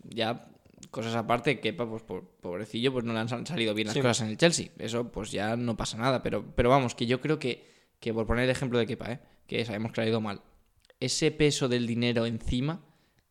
[0.03, 0.49] Ya,
[0.93, 3.99] cosas aparte, Kepa, pues por, pobrecillo, pues no le han sal- salido bien las Sí.
[4.01, 4.69] cosas en el Chelsea.
[4.77, 6.21] Eso, pues ya no pasa nada.
[6.23, 7.67] Pero, pero vamos, que yo creo que,
[7.99, 9.19] que por poner el ejemplo de Kepa, ¿eh?
[9.47, 10.41] que sabemos que ha ido mal,
[10.99, 12.86] ese peso del dinero encima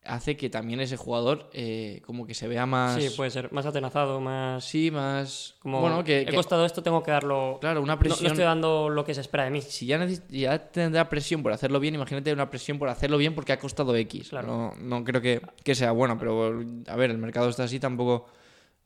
[0.05, 3.01] hace que también ese jugador eh, como que se vea más...
[3.01, 4.65] Sí, puede ser más atenazado, más...
[4.65, 5.55] Sí, más...
[5.61, 7.59] Como, bueno, que, he que- costado esto, tengo que darlo...
[7.61, 8.27] Claro, una No, no presión...
[8.33, 9.61] estoy dando lo que se espera de mí.
[9.63, 13.35] Si ya, neces- ya tendrá presión por hacerlo bien, imagínate una presión por hacerlo bien
[13.35, 14.31] porque ha costado X.
[14.31, 14.49] Claro.
[14.49, 18.27] No, no creo que, que sea bueno, pero a ver, el mercado está así, tampoco...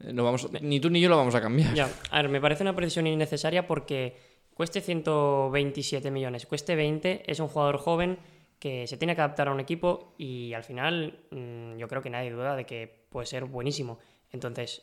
[0.00, 1.72] eh, No vamos, ni tú ni yo lo vamos a cambiar.
[1.74, 4.16] Ya, a ver, me parece una precisión innecesaria porque
[4.52, 8.18] cueste 127 millones, cueste 20, es un jugador joven
[8.58, 12.10] que se tiene que adaptar a un equipo y al final mm, yo creo que
[12.10, 13.98] nadie duda de que puede ser buenísimo.
[14.32, 14.82] Entonces,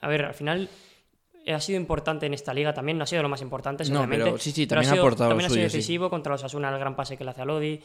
[0.00, 0.68] a ver, al final
[1.46, 4.24] ha sido importante en esta liga también, no ha sido lo más importante, No, seguramente.
[4.24, 5.76] pero sí, sí, pero también ha sido, aportado también ha sido suyo, sí.
[5.76, 7.80] decisivo contra los Asuna, el gran pase que le hace a Lodi.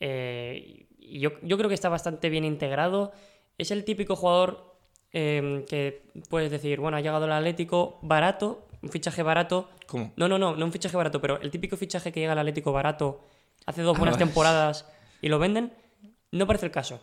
[0.00, 3.12] eh, y yo, yo creo que está bastante bien integrado.
[3.58, 4.74] Es el típico jugador
[5.12, 9.68] eh, que puedes decir, bueno, ha llegado el Atlético barato, un fichaje barato.
[9.86, 10.12] ¿Cómo?
[10.16, 12.72] No, no, no, no un fichaje barato, pero el típico fichaje que llega al Atlético
[12.72, 13.20] barato,
[13.66, 14.86] hace dos Ah, buenas temporadas
[15.20, 15.72] y lo venden,
[16.32, 17.00] no parece el caso.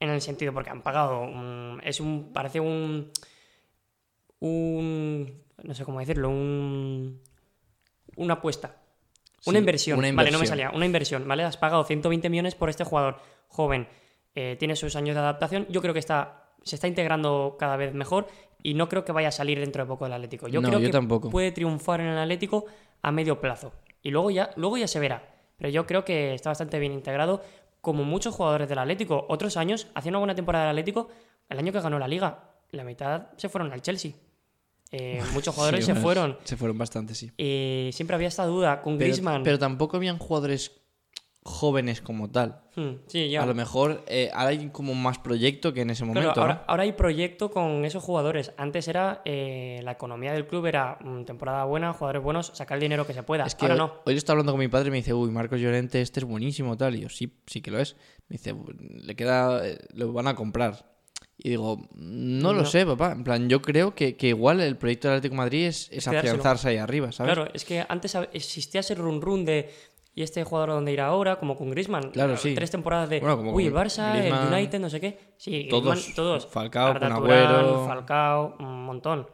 [0.00, 1.20] En el sentido, porque han pagado.
[1.22, 2.32] un- es un.
[2.32, 3.10] Parece un.
[4.40, 5.42] Un.
[5.62, 7.20] No sé cómo decirlo, un.
[8.16, 8.76] Una apuesta.
[9.46, 9.98] Una inversión.
[9.98, 10.70] una Vale, no me salía.
[10.70, 11.42] Una inversión, ¿vale?
[11.44, 13.88] Has pagado 120 millones por este jugador joven.
[14.36, 15.64] eh, tiene sus años de adaptación.
[15.70, 18.26] Yo creo que está, se está integrando cada vez mejor
[18.64, 20.48] y no creo que vaya a salir dentro de poco del Atlético.
[20.48, 21.30] Yo No, creo yo que tampoco.
[21.30, 22.64] puede triunfar en el Atlético
[23.00, 23.72] a medio plazo.
[24.02, 25.33] Y luego ya, luego ya se verá.
[25.64, 27.42] Pero yo creo que está bastante bien integrado,
[27.80, 29.24] como muchos jugadores del Atlético.
[29.30, 31.08] Otros años, hacía una buena temporada del Atlético,
[31.48, 34.12] el año que ganó la liga, la mitad se fueron al Chelsea.
[34.90, 36.38] Eh, muchos jugadores Sí, se bueno, fueron.
[36.44, 37.32] Se fueron bastante, sí.
[37.38, 39.42] Y siempre había esta duda con Pero, Griezmann.
[39.42, 40.70] pero tampoco habían jugadores
[41.44, 42.62] jóvenes como tal.
[42.74, 43.42] Hmm, sí, ya.
[43.42, 46.46] A lo mejor eh, ahora hay como más proyecto que en ese Claro, momento.
[46.46, 46.60] ¿no?
[46.66, 48.52] ahora, hay proyecto con esos jugadores.
[48.56, 52.82] Antes era eh, la economía del club, era mm, temporada buena, jugadores buenos, sacar el
[52.82, 53.44] dinero que se pueda.
[53.44, 53.94] Es que ahora hoy, no.
[54.06, 56.76] hoy estaba hablando con mi padre y me dice, uy, Marcos Llorente, este es buenísimo,
[56.78, 56.96] tal.
[56.96, 57.94] Y yo, sí, sí que lo es.
[58.28, 60.94] Me dice, le queda, eh, lo van a comprar.
[61.36, 63.12] Y digo, no lo sé, papá.
[63.12, 66.06] En plan, yo creo que, que igual el proyecto del Atlético de Madrid es, es
[66.06, 67.34] afianzarse ahí arriba, ¿sabes?
[67.34, 69.68] Claro, es que antes existía ese run run de
[70.14, 71.36] ¿y este jugador a dónde irá ahora?
[71.36, 72.10] Como con Griezmann.
[72.10, 72.54] Claro, sí.
[72.54, 75.18] Tres temporadas de Bueno, como uy, el Barça, Griezmann, el United, no sé qué.
[75.36, 75.92] Sí, todos.
[75.92, 76.46] Griezmann, todos.
[76.46, 77.86] Falcao, Arda Turán.
[77.86, 79.26] Falcao, un montón.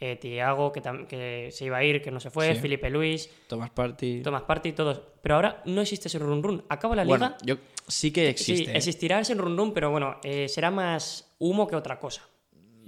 [0.00, 2.54] Eh, Thiago, que, que se iba a ir, que no se fue.
[2.54, 2.60] Sí.
[2.60, 4.22] Felipe Luis, Thomas Party.
[4.22, 5.00] Thomas Partey, todos.
[5.20, 6.64] Pero ahora no existe ese run run.
[6.68, 7.36] Acaba la liga.
[7.42, 7.56] Yo
[7.88, 8.66] sí que existe.
[8.66, 8.76] Sí, ¿eh?
[8.76, 12.27] existirá ese run run, pero bueno, eh, será más humo que otra cosa.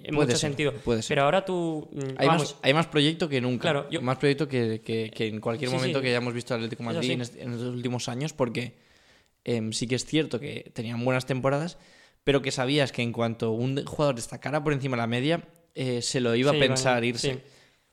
[0.05, 0.73] En Puede mucho ser, sentido.
[0.75, 1.09] puede ser.
[1.15, 1.89] Pero ahora tú.
[1.93, 3.63] mm, Hay, vamos, más, hay más proyecto que nunca.
[3.63, 6.03] Claro, yo- Más proyecto que, que- que en cualquier Sí, momento sí.
[6.05, 8.75] que hayamos visto Atlético Madrid en, en los últimos años, porque
[9.45, 11.79] em, sí que es cierto que tenían buenas temporadas,
[12.25, 16.03] pero que sabías que en cuanto un jugador destacara por encima de la media, eh,
[16.03, 17.41] se lo iba a pensar irse.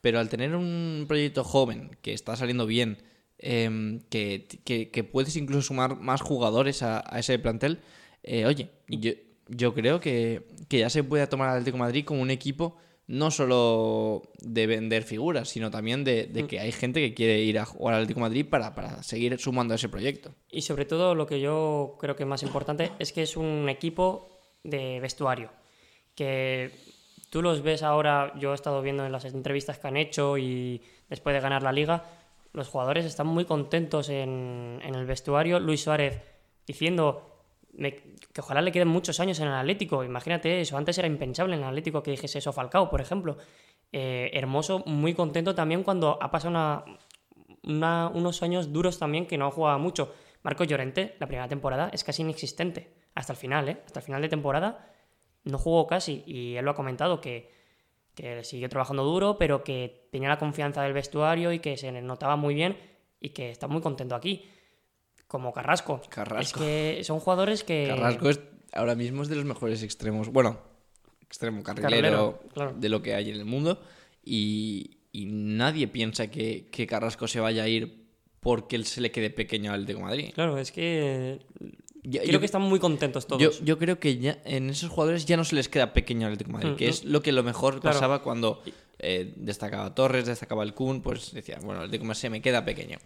[0.02, 2.98] Pero al tener un proyecto joven que está saliendo bien,
[3.40, 7.80] em, que, que- que puedes incluso sumar más jugadores a, a ese plantel,
[8.24, 9.12] eh, oye, yo,
[9.50, 12.78] yo creo que, que ya se puede tomar al Atlético de Madrid como un equipo
[13.08, 16.34] no solo de vender figuras, sino también de, Mm.
[16.34, 19.02] de que hay gente que quiere ir a jugar al Atlético de Madrid para, para
[19.02, 20.34] seguir sumando a ese proyecto.
[20.52, 23.70] Y sobre todo lo que yo creo que es más importante es que es un
[23.70, 24.28] equipo
[24.64, 25.52] de vestuario.
[26.16, 26.72] Que
[27.30, 30.82] tú los ves ahora, yo he estado viendo en las entrevistas que han hecho y
[31.10, 32.04] después de ganar la liga,
[32.52, 35.62] los jugadores están muy contentos en, en el vestuario.
[35.62, 36.20] Luis Suárez
[36.66, 37.37] diciendo
[37.78, 40.04] me- que ojalá le queden muchos años en el Atlético.
[40.04, 43.38] Imagínate eso, antes era impensable en el Atlético que dijese eso Falcao, por ejemplo.
[43.92, 46.84] Eh, hermoso, muy contento también cuando ha pasado
[47.64, 50.14] unos años duros también que no jugaba mucho.
[50.44, 52.94] Marcos Llorente, la primera temporada, es casi inexistente.
[53.16, 53.82] Hasta el final, ¿eh?
[53.86, 54.92] Hasta el final de temporada
[55.44, 56.24] no jugó casi.
[56.26, 57.52] Y él lo ha comentado que,
[58.16, 62.36] que siguió trabajando duro, pero que tenía la confianza del vestuario y que se notaba
[62.36, 62.78] muy bien
[63.20, 64.50] y que está muy contento aquí.
[65.28, 66.02] Como Carrasco.
[66.10, 66.64] Carrasco.
[66.64, 66.66] Es
[66.98, 67.86] que son jugadores que...
[67.90, 68.40] Carrasco es,
[68.74, 70.30] ahora mismo es de los mejores extremos.
[70.30, 70.60] Bueno,
[71.22, 72.74] extremo carrilero, Carrilero, claro.
[72.78, 73.80] de lo que hay en el mundo.
[74.24, 78.06] Y, y nadie piensa que, que Carrasco se vaya a ir
[78.40, 80.32] porque él se le quede pequeño al de Madrid.
[80.34, 81.40] Claro, es que...
[82.04, 83.42] Yo- Creo yo- que están muy contentos todos.
[83.42, 86.34] Yo, yo creo que ya en esos jugadores ya no se les queda pequeño al
[86.34, 87.96] Atlético de Madrid, Mm, que es lo que lo mejor Claro.
[87.96, 88.62] pasaba cuando
[89.00, 92.64] eh, destacaba Torres, destacaba el Kun, pues decía, bueno, el Atlético Madrid se me queda
[92.64, 92.98] pequeño.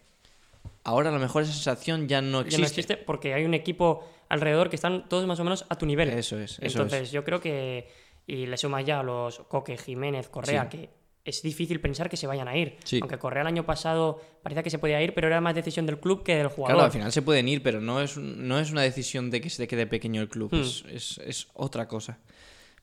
[0.84, 2.62] Ahora a lo mejor esa sensación ya no Ya existe.
[2.62, 5.86] no existe porque hay un equipo alrededor que están todos más o menos a tu
[5.86, 6.10] nivel.
[6.10, 7.12] Eso es, eso Entonces, es.
[7.12, 7.88] yo creo que.
[8.28, 10.78] Y le sumas ya a los Coque, Jiménez, Correa, Sí.
[10.78, 10.90] que
[11.26, 12.78] es difícil pensar que se vayan a ir.
[12.84, 13.00] Sí.
[13.02, 16.00] Aunque Correa el año pasado parecía que se podía ir, pero era más decisión del
[16.00, 16.76] club que del jugador.
[16.78, 19.50] Claro, al final se pueden ir, pero no es, no es una decisión de que
[19.50, 20.62] se te quede pequeño el club, Hmm.
[20.62, 22.20] es, es- es otra cosa.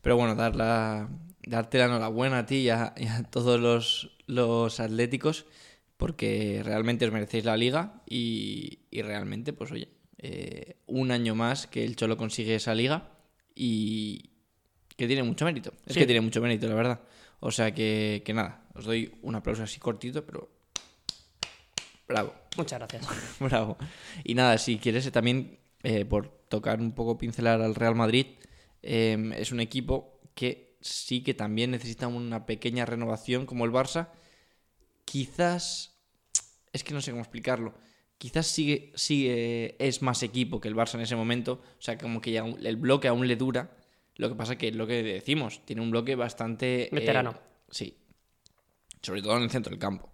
[0.03, 1.09] Pero bueno, dar la,
[1.45, 5.47] darte la enhorabuena a ti y a, y a todos los, los atléticos,
[5.99, 11.67] porque realmente os merecéis la liga y, y realmente, pues oye, eh, un año más
[11.67, 13.11] que el Cholo consigue esa liga
[13.55, 14.31] y
[14.97, 15.75] que tiene mucho mérito.
[15.87, 16.01] Es Sí.
[16.01, 17.01] que tiene mucho mérito, la verdad.
[17.41, 20.49] O sea que, que nada, os doy un aplauso así cortito, pero
[22.09, 22.35] bravo.
[22.57, 23.07] Muchas gracias.
[23.41, 23.77] Bravo.
[24.25, 28.27] Y nada, si quieres eh, también, eh, por tocar un poco, pincelar al Real Madrid,
[28.83, 34.09] eh, es un equipo que sí que también necesita una pequeña renovación como el Barça.
[35.11, 35.97] Quizás,
[36.71, 37.75] es que no sé cómo explicarlo,
[38.19, 42.21] quizás sigue, sigue, es más equipo que el Barça en ese momento, o sea, como
[42.21, 43.75] que ya el bloque aún le dura.
[44.17, 46.85] Lo que pasa que es lo que decimos, tiene un bloque bastante...
[46.85, 47.35] eh, Veterano.
[47.71, 47.97] sí,
[49.01, 50.11] sobre todo en el centro del campo.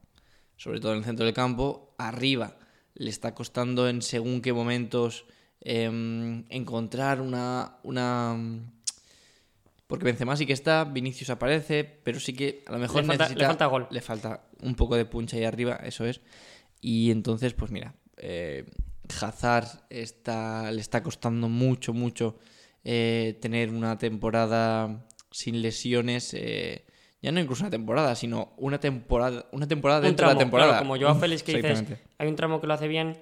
[0.56, 2.56] Sobre todo en el centro del campo, arriba
[2.94, 5.24] le está costando en según qué momentos
[5.60, 8.36] em, encontrar una, una...
[9.86, 13.24] Porque Benzema sí que está, Vinicius aparece, pero sí que a lo mejor Le falta-
[13.24, 13.46] le necesita...
[13.48, 13.86] falta gol.
[13.90, 16.20] Le falta un poco de punch ahí arriba, eso es.
[16.80, 18.64] Y entonces, pues mira, eh,
[19.20, 22.38] Hazard está, le está costando mucho, mucho
[22.82, 26.32] eh, tener una temporada sin lesiones.
[26.34, 26.86] eh,
[27.20, 30.38] ya no incluso una temporada, sino una temporada, una temporada un dentro tramo, de la
[30.40, 30.70] temporada.
[30.72, 31.84] claro, como Joao Félix que dices,
[32.18, 33.16] hay un tramo que lo hace bien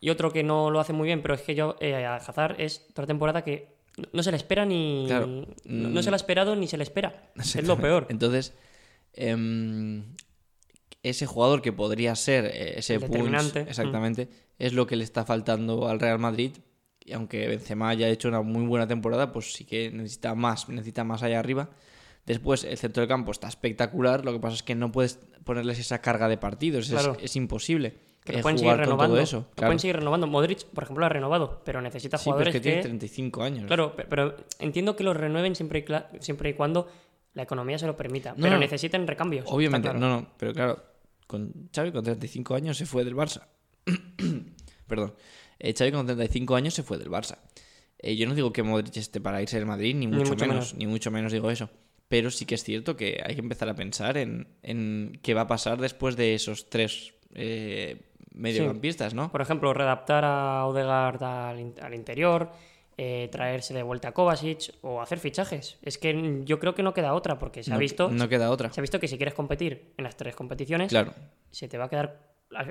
[0.00, 2.58] y otro que no lo hace muy bien, pero es que yo eh, a Hazard
[2.58, 3.68] es otra temporada que
[4.12, 5.26] no- se le espera ni Claro.
[5.26, 6.12] no, no se Mm.
[6.12, 7.30] le ha esperado ni se le espera.
[7.36, 8.06] Es lo peor.
[8.10, 8.54] Entonces,
[9.12, 10.04] em,
[11.02, 14.28] ese jugador que podría ser eh, ese punch, exactamente,
[14.58, 16.52] es lo que le está faltando al Real Madrid.
[17.04, 21.02] Y aunque Benzema haya hecho una muy buena temporada, pues sí que necesita más, necesita
[21.02, 21.70] más allá arriba.
[22.26, 24.24] Después, el centro del campo está espectacular.
[24.24, 26.88] Lo que pasa es que no puedes ponerles esa carga de partidos.
[26.88, 27.08] es-.
[27.20, 29.16] Es, imposible Que lo pueden seguir renovando.
[29.20, 30.26] lo pueden seguir renovando.
[30.28, 33.42] Modric, por ejemplo, lo ha renovado, pero necesita Sí, pero es jugadores que tiene 35
[33.42, 33.66] años.
[33.66, 36.88] Claro, pe- pero entiendo que los renueven siempre y, cla- siempre y cuando
[37.34, 38.30] la economía se lo permita.
[38.36, 39.44] No, pero necesitan recambios.
[39.48, 39.98] Obviamente, claro.
[39.98, 40.82] no, no, pero claro,
[41.26, 43.42] con Xavi con 35 años se fue del Barça.
[44.86, 45.14] Perdón.
[45.58, 47.38] Eh, Xavi con 35 años se fue del Barça.
[47.98, 50.48] Eh, yo no digo que Modric esté para irse del Madrid, ni mucho, mucho menos,
[50.48, 50.74] menos.
[50.74, 51.70] ni mucho menos digo eso.
[52.08, 55.42] Pero sí que es cierto que hay que empezar a pensar en, en qué va
[55.42, 58.02] a pasar después de esos tres eh,
[58.34, 59.30] mediocampistas, ¿no?
[59.30, 62.50] Por ejemplo, redactar a Odegaard al, in- al interior,
[62.96, 65.78] eh, traerse de vuelta a Kovacic o hacer fichajes.
[65.82, 68.72] Es que yo creo que no queda otra, porque se ha visto, No queda otra.
[68.72, 71.12] se ha visto que si quieres competir en las tres competiciones, Claro.
[71.50, 72.20] se te va a quedar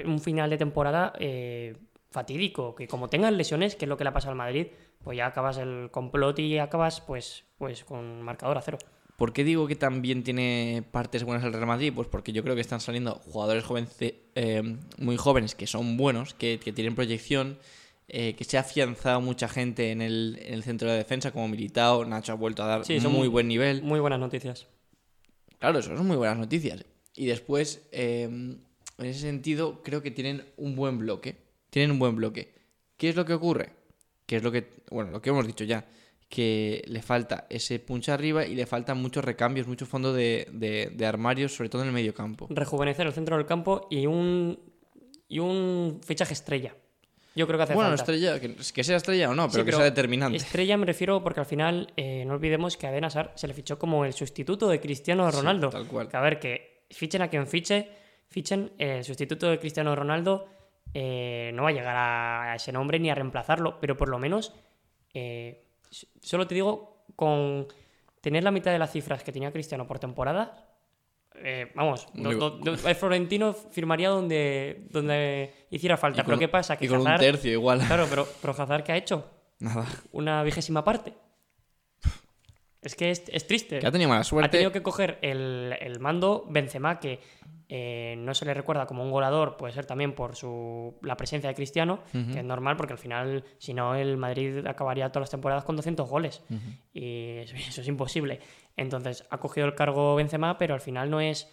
[0.05, 1.75] un final de temporada eh,
[2.11, 2.75] fatídico.
[2.75, 4.67] Que como tengas lesiones, que es lo que le ha pasado al Madrid,
[5.03, 8.77] pues ya acabas el complot y acabas pues, pues con marcador a cero.
[9.21, 11.93] ¿Por qué digo que también tiene partes buenas el Real Madrid?
[11.93, 16.33] Pues porque yo creo que están saliendo jugadores jóvenes, eh, muy jóvenes que son buenos,
[16.33, 17.59] que, que tienen proyección,
[18.07, 21.47] eh, que se ha afianzado mucha gente en el, en el centro de defensa, como
[21.49, 23.83] Militao, Nacho ha vuelto a dar Sí, son muy muy- buen nivel.
[23.83, 24.65] Muy buenas noticias.
[25.59, 26.83] Claro, eso son muy buenas noticias.
[27.15, 28.65] Y después, eh, en
[29.05, 31.35] ese sentido, creo que tienen un buen bloque.
[31.69, 32.55] Tienen un buen bloque.
[32.97, 33.69] ¿Qué es lo que ocurre?
[34.25, 35.85] Que es lo que, bueno, lo que hemos dicho ya,
[36.31, 40.89] que le falta ese punch arriba y le faltan muchos recambios, mucho fondo de, de,
[40.93, 42.47] de armarios, sobre todo en el medio campo.
[42.49, 44.57] Rejuvenecer el centro del campo y un,
[45.27, 46.73] y un fichaje estrella.
[47.35, 48.03] Yo creo que hace Bueno, falta.
[48.03, 50.37] estrella, que, que sea estrella o no, pero Sí, que sea determinante.
[50.37, 53.77] Estrella me refiero porque al final eh, no olvidemos que a Hazard se le fichó
[53.77, 55.69] como el sustituto de Cristiano Sí, Ronaldo.
[55.69, 56.07] tal cual.
[56.07, 57.89] Que a ver, que fichen a quien fiche,
[58.29, 60.45] fichen el sustituto de Cristiano Ronaldo.
[60.93, 64.53] eh, no va a llegar a ese nombre ni a reemplazarlo, pero por lo menos,
[65.13, 65.63] eh,
[66.21, 67.67] solo te digo, con
[68.21, 70.67] tener la mitad de las cifras que tenía Cristiano por temporada,
[71.35, 76.23] eh, vamos, Muy do- do- do- el Florentino firmaría donde, donde hiciera falta.
[76.23, 76.77] Pero ¿qué pasa?
[76.77, 77.79] Que y con un tercio igual.
[77.85, 79.25] Claro, pero, pero Hazard, ¿qué ha hecho?
[79.59, 79.85] Nada.
[80.11, 81.13] Una vigésima parte.
[82.81, 83.79] Es que es, es triste.
[83.79, 84.49] Que ha tenido mala Ha suerte.
[84.49, 87.19] tenido que coger el, el mando Benzema, que
[87.69, 91.47] eh, no se le recuerda como un goleador, puede ser también por su, la presencia
[91.49, 95.29] de Cristiano, que es normal porque al final, si no, el Madrid acabaría todas las
[95.29, 96.43] temporadas con 200 goles.
[96.93, 98.39] Y eso, eso es imposible.
[98.75, 101.49] Entonces, ha cogido el cargo Benzema, pero al final no es,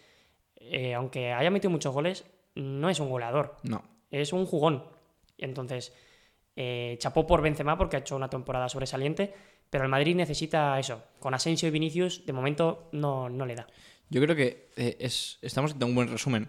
[0.57, 3.83] eh, aunque haya metido muchos goles, no es un goleador, No.
[4.11, 4.85] es un jugón.
[5.37, 5.95] Entonces,
[6.57, 9.33] eh, chapó por Benzema porque ha hecho una temporada sobresaliente,
[9.71, 11.03] pero el Madrid necesita eso.
[11.19, 13.67] Con Asensio y Vinicius, de momento, no, no le da.
[14.11, 16.49] Yo creo que eh, es, estamos haciendo un buen resumen.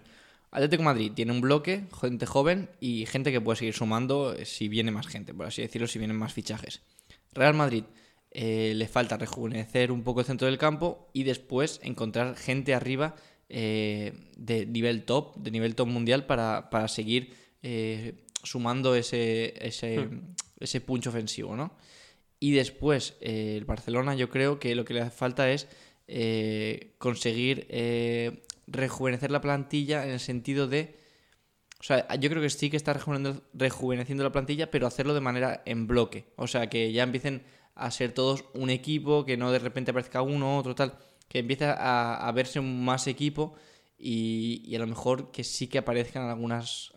[0.51, 4.67] Atlético Madrid tiene un bloque, gente joven y gente que puede seguir sumando eh, si
[4.67, 6.81] viene más gente, por así decirlo, si vienen más fichajes.
[7.33, 7.83] Real Madrid
[8.31, 13.15] eh, le falta rejuvenecer un poco el centro del campo y después encontrar gente arriba
[13.49, 20.07] eh, de nivel top, de nivel top mundial para, para seguir eh, sumando ese, ese,
[20.59, 21.75] ese punch ofensivo, ¿no?
[22.39, 25.67] Y después, eh, el Barcelona, yo creo que lo que le hace falta es
[26.07, 30.97] eh, conseguir eh, rejuvenecer la plantilla en el sentido de.
[31.79, 35.63] O sea, yo creo que sí que está rejuveneciendo, la plantilla, pero hacerlo de manera
[35.65, 36.25] en bloque.
[36.35, 37.43] O sea, que ya empiecen
[37.75, 40.97] a ser todos un equipo, que no de repente aparezca uno, otro, tal.
[41.29, 43.55] Que empiece a, a verse más equipo
[43.97, 46.93] y, y a lo mejor que sí que aparezcan algunas.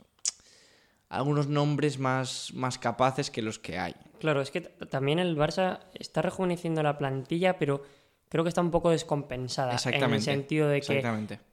[1.09, 3.95] Algunos nombres más, más capaces que los que hay.
[4.23, 7.83] Claro, es que también el Barça está rejuveneciendo la plantilla, pero
[8.29, 9.73] creo que está un poco descompensada.
[9.73, 11.03] En el sentido de que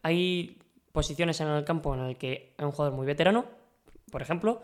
[0.03, 0.59] hay
[0.91, 3.45] posiciones en el campo en el que hay un jugador muy veterano,
[4.11, 4.61] por ejemplo,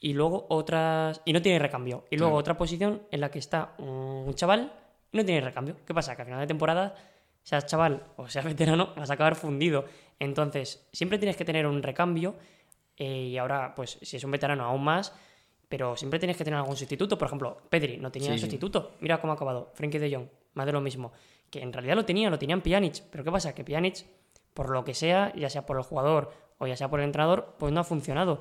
[0.00, 1.20] y luego otras.
[1.24, 2.04] y no tiene recambio.
[2.10, 2.40] Y luego Claro.
[2.40, 4.72] otra posición en la que está un chaval
[5.12, 5.76] y no tiene recambio.
[5.86, 6.16] ¿Qué pasa?
[6.16, 6.96] Que a final de temporada,
[7.44, 9.84] seas chaval o seas veterano, vas a acabar fundido.
[10.18, 12.34] Entonces, siempre tienes que tener un recambio.
[13.00, 15.12] eh, y ahora, pues, si es un veterano, aún más.
[15.68, 17.18] Pero siempre tienes que tener algún sustituto.
[17.18, 18.38] Por ejemplo, Pedri no tenía Sí.
[18.38, 18.92] sustituto.
[19.00, 19.70] Mira cómo ha acabado.
[19.74, 21.12] Frenkie de Jong, más de lo mismo.
[21.50, 23.02] Que en realidad lo tenía, lo tenían Pjanic.
[23.10, 23.54] Pero ¿qué pasa?
[23.54, 24.04] Que Pjanic,
[24.54, 27.54] por lo que sea, ya sea por el jugador o ya sea por el entrenador,
[27.58, 28.40] pues no ha funcionado.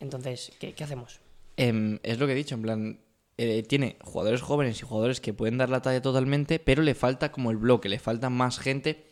[0.00, 1.20] Entonces, ¿qué, qué hacemos?
[1.56, 3.00] Em, es lo que he dicho, en plan,
[3.36, 7.30] eh, tiene jugadores jóvenes y jugadores que pueden dar la talla totalmente, pero le falta
[7.32, 9.04] como el bloque, le falta más gente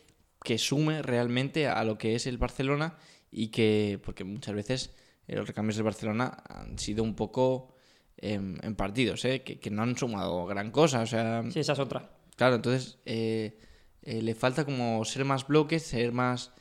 [0.43, 2.97] que sume realmente a lo que es el Barcelona
[3.31, 4.93] y que, porque muchas veces eh,
[5.35, 7.75] los recambios del Barcelona han sido un poco
[8.17, 9.43] em, en partidos, ¿eh?
[9.43, 12.09] que, que no han sumado gran cosa, o sea, Sí, esa es otra.
[12.35, 13.57] Claro, entonces eh,
[14.03, 16.51] eh, le falta como ser más bloques, ser más.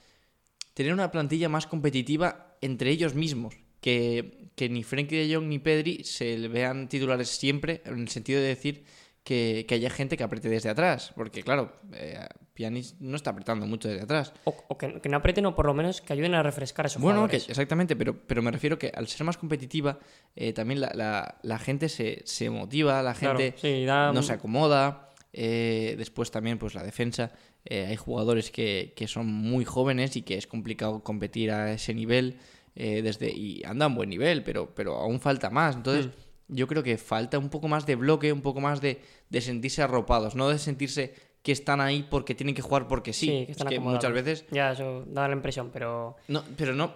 [0.74, 3.54] tener una plantilla más competitiva entre ellos mismos.
[3.80, 8.08] Que, que ni Frenkie de Jong ni Pedri se le vean titulares siempre, en el
[8.08, 8.84] sentido de decir
[9.26, 11.12] que, que haya gente que apriete desde atrás.
[11.16, 14.32] Porque, claro, eh, Pjanic no está apretando mucho desde atrás.
[14.44, 17.02] O, o que, que no aprieten o por lo menos que ayuden a refrescar esos
[17.02, 19.98] Bueno, que, exactamente, pero, pero me refiero que al ser más competitiva,
[20.36, 24.22] eh, también la, la- la gente se, se motiva, la Claro, gente sí, da- no
[24.22, 25.10] se acomoda.
[25.32, 27.32] eh, después también, pues la defensa.
[27.68, 31.92] eh, hay jugadores que, que son muy jóvenes y que es complicado competir a ese
[31.94, 32.36] nivel.
[32.76, 35.74] eh, desde Y andan a buen nivel, pero, pero aún falta más.
[35.76, 36.10] Entonces, Mm.
[36.48, 39.82] Yo creo que falta un poco más de bloque, un poco más de, de sentirse
[39.82, 43.26] arropados, no de sentirse que están ahí porque tienen que jugar porque sí.
[43.28, 44.04] que Es están que acomodados.
[44.04, 46.16] muchas veces Ya, eso da la impresión, pero...
[46.28, 46.92] no, pero no,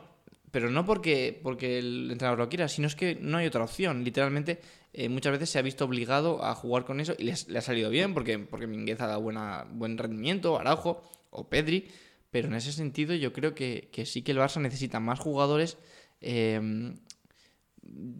[0.51, 4.03] pero no porque, porque el entrenador lo quiera, sino es que no hay otra opción.
[4.03, 4.61] Literalmente,
[4.93, 7.91] eh, muchas veces se ha visto obligado a jugar con eso y le ha salido
[7.91, 11.87] bien, porque, porque Minguez ha dado buena, buen rendimiento, Araujo o Pedri.
[12.33, 15.79] Pero en ese sentido, yo creo que, que sí que el Barça necesita más jugadores.
[16.21, 16.95] eh,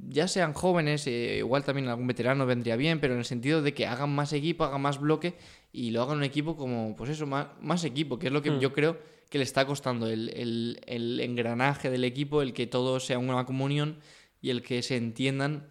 [0.09, 3.73] ya sean jóvenes, eh, igual también algún veterano vendría bien, pero en el sentido de
[3.75, 5.35] que hagan más equipo, hagan más bloque
[5.73, 8.51] y lo hagan un equipo como, pues eso, más, más equipo, que es lo que
[8.51, 8.59] Hmm.
[8.61, 12.99] yo creo que le está costando el, el- el engranaje del equipo, el que todo
[12.99, 13.99] sea una comunión
[14.43, 15.69] y el que se entiendan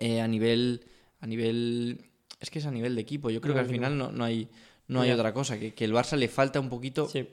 [0.00, 0.84] eh, a nivel
[1.20, 2.00] a nivel
[2.40, 3.30] es que es a nivel de equipo.
[3.30, 4.48] Yo creo que al final no, no hay
[4.88, 7.28] no hay otra cosa que, que el Barça le falta un poquito Sí,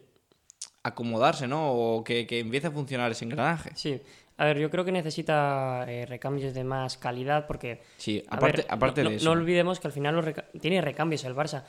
[0.83, 3.71] acomodarse no o que, que empiece a funcionar ese engranaje.
[3.75, 3.99] Sí.
[4.39, 7.81] A ver, yo creo que necesita eh, recambios de más calidad porque...
[7.97, 10.81] sí aparte ver, aparte no, de eso No olvidemos que al final los reca- tiene
[10.81, 11.63] recambios el Barça.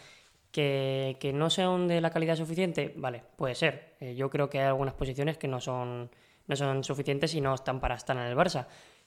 [0.53, 3.95] Que, que no sean de la calidad suficiente, vale, puede ser.
[4.01, 6.11] Eh, yo creo que hay algunas posiciones que no son,
[6.49, 8.67] no son suficientes y no están para estar en el Barça.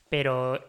[0.09, 0.59] Pero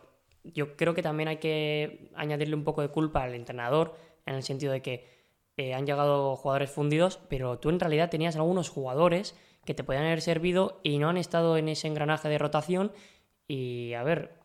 [0.43, 4.43] yo creo que también hay que añadirle un poco de culpa al entrenador en el
[4.43, 5.09] sentido de que
[5.57, 10.05] eh, han llegado jugadores fundidos, pero tú en realidad tenías algunos jugadores que te podían
[10.05, 12.93] haber servido y no han estado en ese engranaje de rotación.
[13.47, 14.41] Y a ver,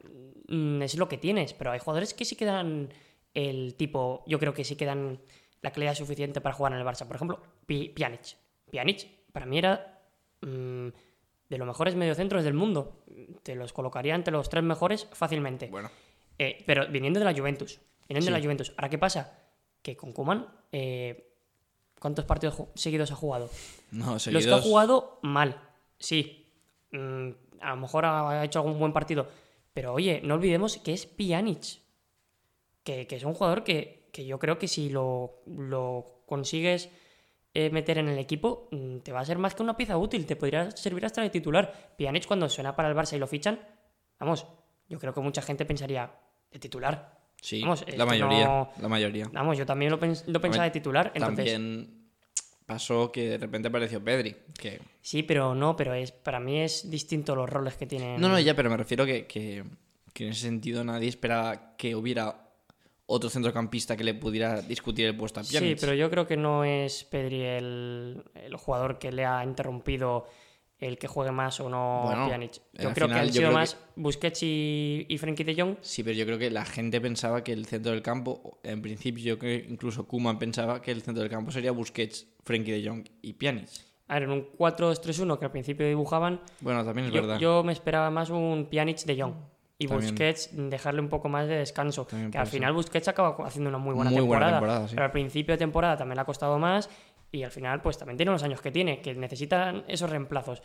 [0.47, 2.89] mm, es lo que tienes, pero hay jugadores que sí que dan
[3.33, 5.19] el tipo, yo creo que sí que dan
[5.61, 7.05] la calidad suficiente para jugar en el Barça.
[7.05, 8.37] Por ejemplo, Pjanic.
[8.71, 10.01] Pjanic para mí era
[10.41, 10.87] mm,
[11.49, 13.03] de los mejores mediocentros del mundo.
[13.43, 15.67] Te los colocaría entre los tres mejores fácilmente.
[15.67, 15.89] bueno
[16.37, 17.81] Eh, pero viniendo de la Juventus.
[18.07, 18.73] Viniendo de la Juventus.
[18.77, 19.39] Ahora, ¿qué pasa?
[19.81, 21.28] Que con Kuman eh,
[21.99, 23.49] ¿cuántos partidos seguidos ha jugado?
[23.91, 25.61] No, Los que ha seguidos- jugado mal,
[25.99, 26.47] sí.
[26.91, 27.29] Mm,
[27.61, 29.27] a lo mejor ha hecho algún buen partido.
[29.73, 31.79] Pero oye, no olvidemos que es Pjanic.
[32.83, 36.89] Que, que es un jugador que, que yo creo que si lo, lo consigues
[37.53, 40.25] eh, meter en el equipo, mm, te va a ser más que una pieza útil.
[40.25, 41.93] Te podría servir hasta de titular.
[41.97, 43.59] Pjanic cuando suena para el Barça y lo fichan,
[44.19, 44.47] vamos,
[44.87, 46.11] yo creo que mucha gente pensaría
[46.51, 47.18] de titular.
[47.41, 48.45] Sí, Vamos, la mayoría.
[48.45, 49.29] no- La mayoría.
[49.31, 51.11] Vamos, yo también lo, pens- lo pensaba de titular.
[51.15, 51.99] Entonces, También
[52.65, 54.35] pasó que de repente apareció Pedri.
[54.59, 54.79] Que...
[55.01, 58.19] Sí, pero no, pero es para mí es distinto los roles que tienen.
[58.19, 59.63] No, no, ya, pero me refiero que, que,
[60.13, 62.45] que en ese sentido nadie esperaba que hubiera
[63.07, 65.79] otro centrocampista que le pudiera discutir el puesto a Sí, Pjanic.
[65.79, 70.27] pero yo creo que no es Pedri el, el jugador que le ha interrumpido
[70.79, 72.53] el que juegue más o no Bueno, Pjanic.
[72.73, 75.75] Yo creo final que han sido más Busquets y, y Frenkie de Jong.
[75.81, 79.23] Sí, pero yo creo que la gente pensaba que el centro del campo, en principio
[79.23, 82.87] yo creo que incluso Koeman pensaba que el centro del campo sería Busquets, Frenkie de
[82.89, 83.67] Jong y Pjanic.
[84.07, 87.37] A ver, en un 4-2-3-1 que al principio dibujaban, Bueno, también es yo, verdad.
[87.39, 89.33] yo me esperaba más un Pjanic de Jong.
[89.81, 90.11] Y También.
[90.11, 92.05] Busquets dejarle un poco más de descanso.
[92.05, 94.51] También Que al final Busquets acaba haciendo una muy buena Muy buena temporada.
[94.59, 94.93] temporada, sí.
[94.95, 96.89] Pero al principio de temporada también le ha costado más.
[97.31, 100.61] Y al final, pues también tiene los años que tiene, que necesitan esos reemplazos.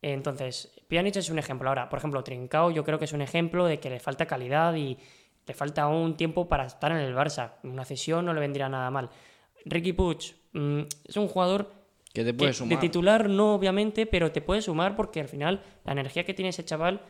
[0.00, 1.68] Entonces, Pjanic es un ejemplo.
[1.68, 4.74] Ahora, por ejemplo, Trincao yo creo que es un ejemplo de que le falta calidad
[4.74, 4.98] y
[5.46, 7.52] le falta un tiempo para estar en el Barça.
[7.62, 9.10] Una cesión no le vendría nada mal.
[9.64, 11.72] Ricky Puig mm, es un jugador
[12.12, 12.80] que te que puedes de sumar.
[12.80, 16.64] titular no, obviamente, pero te puede sumar porque al final la energía que tiene ese
[16.64, 17.00] chaval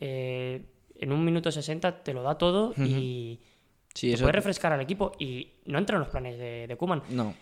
[0.00, 3.40] eh, en un minuto 60 te lo da todo y
[3.94, 4.24] Sí, te eso.
[4.24, 7.02] puede refrescar al equipo y no entra en los planes de, de Koeman.
[7.10, 7.34] No,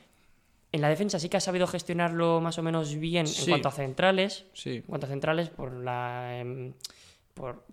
[0.75, 3.43] En la defensa sí que ha sabido gestionarlo más o menos bien Sí.
[3.45, 4.77] en cuanto a centrales, sí.
[4.79, 6.72] en cuanto a centrales por la em,
[7.33, 7.64] por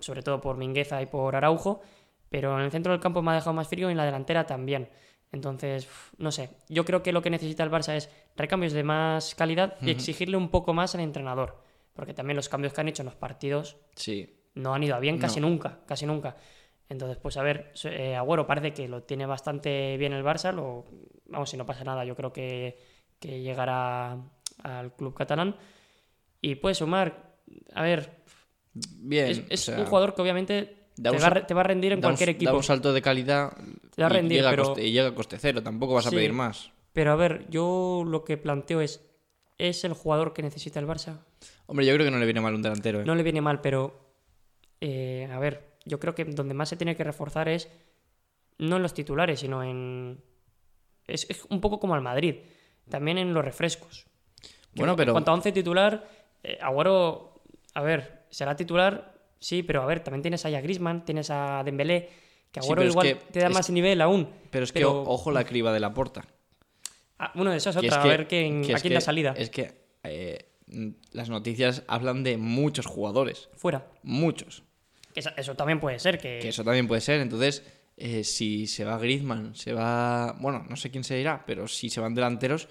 [0.00, 1.82] sobre todo por Mingueza y por Araujo,
[2.30, 4.46] pero en el centro del campo me ha dejado más frío y en la delantera
[4.46, 4.88] también.
[5.32, 5.86] Entonces,
[6.16, 9.74] no sé, yo creo que lo que necesita el Barça es recambios de más calidad
[9.82, 13.06] y exigirle un poco más al entrenador, porque también los cambios que han hecho en
[13.06, 14.34] los partidos Sí.
[14.54, 15.48] no han ido a bien casi No.
[15.50, 16.36] nunca, casi nunca.
[16.88, 20.84] Entonces, pues a ver, eh, Agüero parece que lo tiene bastante bien el Barça, lo,
[21.28, 22.78] vamos, si no pasa nada, yo creo que,
[23.18, 24.18] que llegará
[24.62, 25.56] al club catalán.
[26.40, 27.36] Y puede sumar,
[27.74, 28.22] a ver,
[28.74, 29.26] Bien.
[29.28, 31.54] es, es o sea, un jugador que obviamente da te va, a sal- re- te
[31.54, 32.56] va a rendir en da un- cualquier Da equipo.
[32.56, 33.52] un salto de calidad
[33.94, 35.62] Te va a y rendir, llega, pero- a coste, y llega a coste cero.
[35.62, 36.70] Tampoco vas a pedir más.
[36.92, 39.04] Pero a ver, yo lo que planteo es,
[39.58, 41.18] ¿es el jugador que necesita el Barça?
[41.66, 43.00] Hombre, yo creo que no le viene mal un delantero.
[43.00, 43.04] ¿eh?
[43.04, 44.14] No le viene mal, pero
[44.80, 47.68] eh, a ver, yo creo que donde más se tiene que reforzar es
[48.58, 50.22] no en los titulares, sino en...
[51.06, 52.36] Es, es un poco como al Madrid,
[52.88, 54.06] también en los refrescos.
[54.74, 56.08] Bueno, pero- En cuanto a 11 titular,
[56.42, 57.42] eh, Agüero,
[57.74, 62.08] a ver, será titular, sí, pero a ver, también tienes a Griezmann, tienes a Dembélé,
[62.52, 64.28] que Sí, Agüero es igual que te da más nivel aún.
[64.50, 66.24] Pero es que pero- ojo la criba de la porta.
[67.18, 69.34] Ah, bueno, eso es otra, es que- a ver quién, que a quién salida.
[69.36, 70.50] Es que eh,
[71.12, 73.48] las noticias hablan de muchos jugadores.
[73.56, 73.86] Fuera.
[74.02, 74.62] Muchos.
[75.14, 76.40] Eso, eso también puede ser, que...
[76.42, 77.20] Que eso también puede ser.
[77.20, 77.64] Entonces,
[77.96, 80.32] eh, si se va Griezmann, se va.
[80.40, 82.68] Bueno, no sé quién se irá, pero si se van delanteros,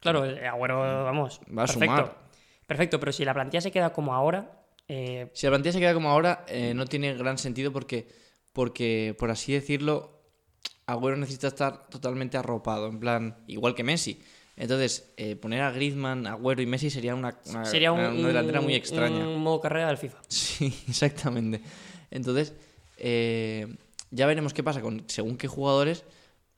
[0.00, 1.40] Claro, el Agüero, vamos.
[1.48, 1.84] Va a perfecto.
[1.96, 2.18] sumar.
[2.66, 5.92] Perfecto, pero si la plantilla se queda como ahora, eh, Si la plantilla se queda
[5.92, 8.08] como ahora, eh, no tiene gran sentido porque,
[8.52, 10.22] porque, por así decirlo,
[10.86, 14.22] Agüero necesita estar totalmente arropado, en plan, igual que Messi.
[14.56, 18.28] Entonces, eh, poner a Griezmann, Agüero y Messi sería una, una, sería un, una- una
[18.28, 19.28] delantera muy extraña.
[19.28, 20.18] Un modo carrera del FIFA.
[20.28, 21.60] Sí, exactamente.
[22.10, 22.54] Entonces,
[22.96, 23.66] eh,
[24.10, 26.04] ya veremos qué pasa con según qué jugadores,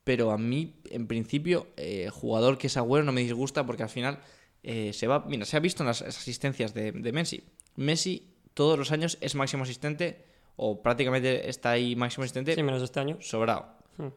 [0.03, 3.89] pero a mí, en principio, eh, jugador que es Agüero no me disgusta porque al
[3.89, 4.19] final
[4.63, 5.23] eh, se va.
[5.27, 7.43] Mira, se ha visto en las asistencias de, de Messi.
[7.75, 10.25] Messi todos los años es máximo asistente
[10.55, 13.17] o prácticamente está ahí máximo asistente Sí, menos este año.
[13.21, 13.65] sobrado.
[13.97, 14.09] Hmm.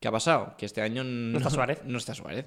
[0.00, 0.54] ¿Qué ha pasado?
[0.58, 1.80] Que este año no, está Suárez.
[1.84, 2.46] No está Suárez.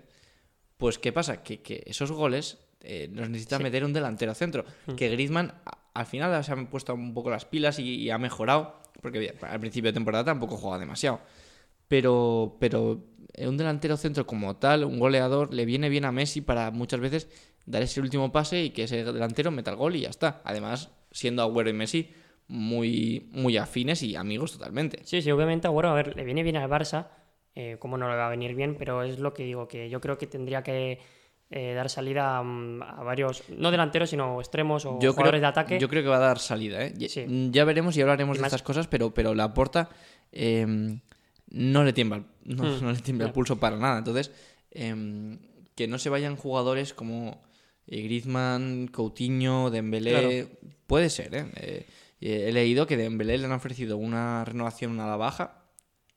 [0.78, 1.42] Pues ¿qué pasa?
[1.44, 3.64] Que, que esos goles eh, los necesita Sí.
[3.64, 4.66] meter un delantero centro.
[4.88, 4.96] Hmm.
[4.96, 5.54] Que Griezmann
[5.94, 8.82] al final se han puesto un poco las pilas y, y ha mejorado.
[9.02, 11.20] Porque al principio de temporada tampoco jugaba demasiado.
[11.88, 16.42] Pero, pero eh, un delantero centro como tal, un goleador, le viene bien a Messi
[16.42, 17.30] para muchas veces
[17.66, 20.42] dar ese último pase y que ese delantero meta el gol y ya está.
[20.44, 22.14] Además, siendo Agüero y Messi
[22.48, 25.00] muy, muy afines y amigos totalmente.
[25.04, 27.08] Sí, sí, obviamente Agüero, a ver, le viene bien al Barça,
[27.56, 30.02] eh, como no le va a venir bien, pero es lo que digo, que yo
[30.02, 31.00] creo que tendría que
[31.56, 35.46] eh, dar salida mm, a varios, no delanteros, sino extremos o yo jugadores creo, de
[35.48, 35.80] ataque.
[35.80, 36.94] Yo creo que va a dar salida, ¿eh?
[36.98, 37.26] Ya- Sí.
[37.52, 39.90] Ya veremos y hablaremos Y de estas cosas, pero, pero la porta
[41.50, 42.84] no le tiembla, el- no, Hmm.
[42.84, 44.00] no le tiembla el pulso para nada.
[44.00, 44.32] Entonces,
[44.72, 45.40] em,
[45.76, 47.42] que no se vayan jugadores como
[47.86, 50.48] eh, Griezmann, Coutinho, Dembélé,
[50.88, 51.36] puede ser.
[51.36, 51.86] Eh,
[52.22, 55.66] eh, He leído que Dembélé le han ofrecido una renovación a la baja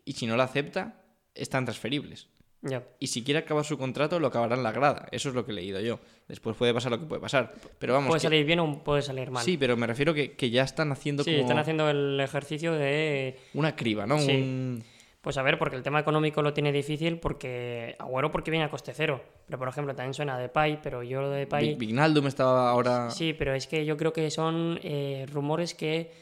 [0.05, 1.03] y si no la acepta,
[1.35, 2.29] están transferibles.
[2.63, 2.83] Ya.
[2.99, 5.07] Y si quiere acabar su contrato, lo acabará en la grada.
[5.13, 6.01] Eso es lo que he leído yo.
[6.27, 7.53] Después puede pasar lo que puede pasar.
[7.79, 8.09] Pero vamos.
[8.09, 9.45] Puede que- salir bien o puede salir mal.
[9.45, 12.73] Sí, pero me refiero que, que ya están haciendo Sí, como están haciendo el ejercicio
[12.73, 14.19] de una criba, ¿no?
[14.19, 14.33] Sí.
[14.33, 14.85] Un-
[15.21, 18.71] Pues a ver, porque el tema económico lo tiene difícil porque Agüero porque viene a
[18.71, 19.21] coste cero.
[19.47, 21.75] Pero por ejemplo también suena Depay, pero yo lo de Depay...
[21.75, 23.11] Vig- Vignaldum estaba ahora.
[23.11, 26.13] Sí, pero es que yo creo que son eh, rumores que,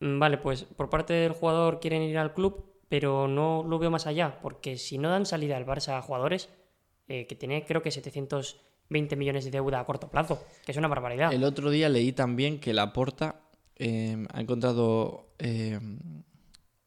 [0.00, 3.90] mm, vale, pues por parte del jugador quieren ir al club, pero no lo veo
[3.90, 6.48] más allá, porque si no dan salida al Barça a jugadores,
[7.08, 10.88] eh, que tiene creo que 720 millones de deuda a corto plazo, que es una
[10.88, 11.32] barbaridad.
[11.32, 13.40] El otro día leí también que Laporta
[13.76, 15.78] eh, ha encontrado eh,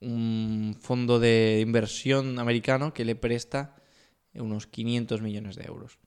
[0.01, 3.75] un fondo de inversión americano que le presta
[4.33, 5.97] unos 500 millones de euros.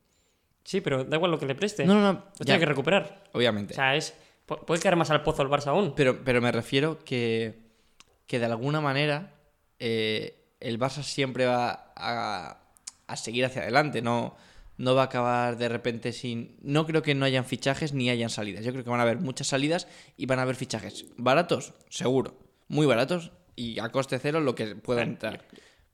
[0.65, 1.85] Sí, pero da igual lo que le preste.
[1.85, 2.13] No, no, no.
[2.13, 3.25] Lo ya, tiene que recuperar.
[3.33, 3.75] obviamente.
[3.75, 4.15] O sea, es,
[4.47, 5.93] pu- puede caer más al pozo el Barça aún.
[5.97, 7.63] Pero, pero me refiero que,
[8.27, 9.35] que de alguna manera
[9.85, 12.61] eh, el Barça siempre va a,
[13.09, 14.01] a seguir hacia adelante.
[14.01, 14.37] No,
[14.79, 16.57] no va a acabar de repente sin.
[16.63, 18.65] No creo que no hayan fichajes ni hayan salidas.
[18.65, 21.07] Yo creo que van a haber muchas salidas y van a haber fichajes.
[21.17, 22.39] Baratos, seguro.
[22.69, 25.45] Muy baratos y a coste cero lo que pueda entrar.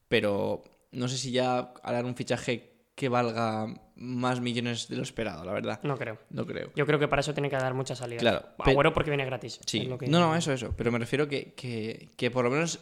[0.09, 3.67] Pero no sé si ya harán un fichaje que valga
[3.97, 5.81] más millones de lo esperado, la verdad.
[5.83, 6.19] No creo.
[6.31, 6.71] No creo.
[6.75, 8.19] Yo creo que para eso tiene que dar mucha salida.
[8.19, 9.61] Claro, Agüero porque viene gratis.
[9.67, 10.75] Sí, lo que- no, no, eso, eso.
[10.77, 12.81] Pero me refiero que, que, que por lo menos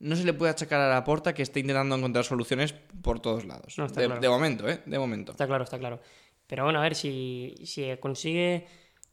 [0.00, 2.72] no se le puede achacar a la porta que esté intentando encontrar soluciones
[3.02, 3.76] por todos lados.
[3.78, 4.20] No, está de, claro.
[4.20, 4.80] de momento, ¿eh?
[4.86, 5.32] De momento.
[5.32, 6.00] Está claro, está claro.
[6.46, 8.66] Pero bueno, a ver si, si consigue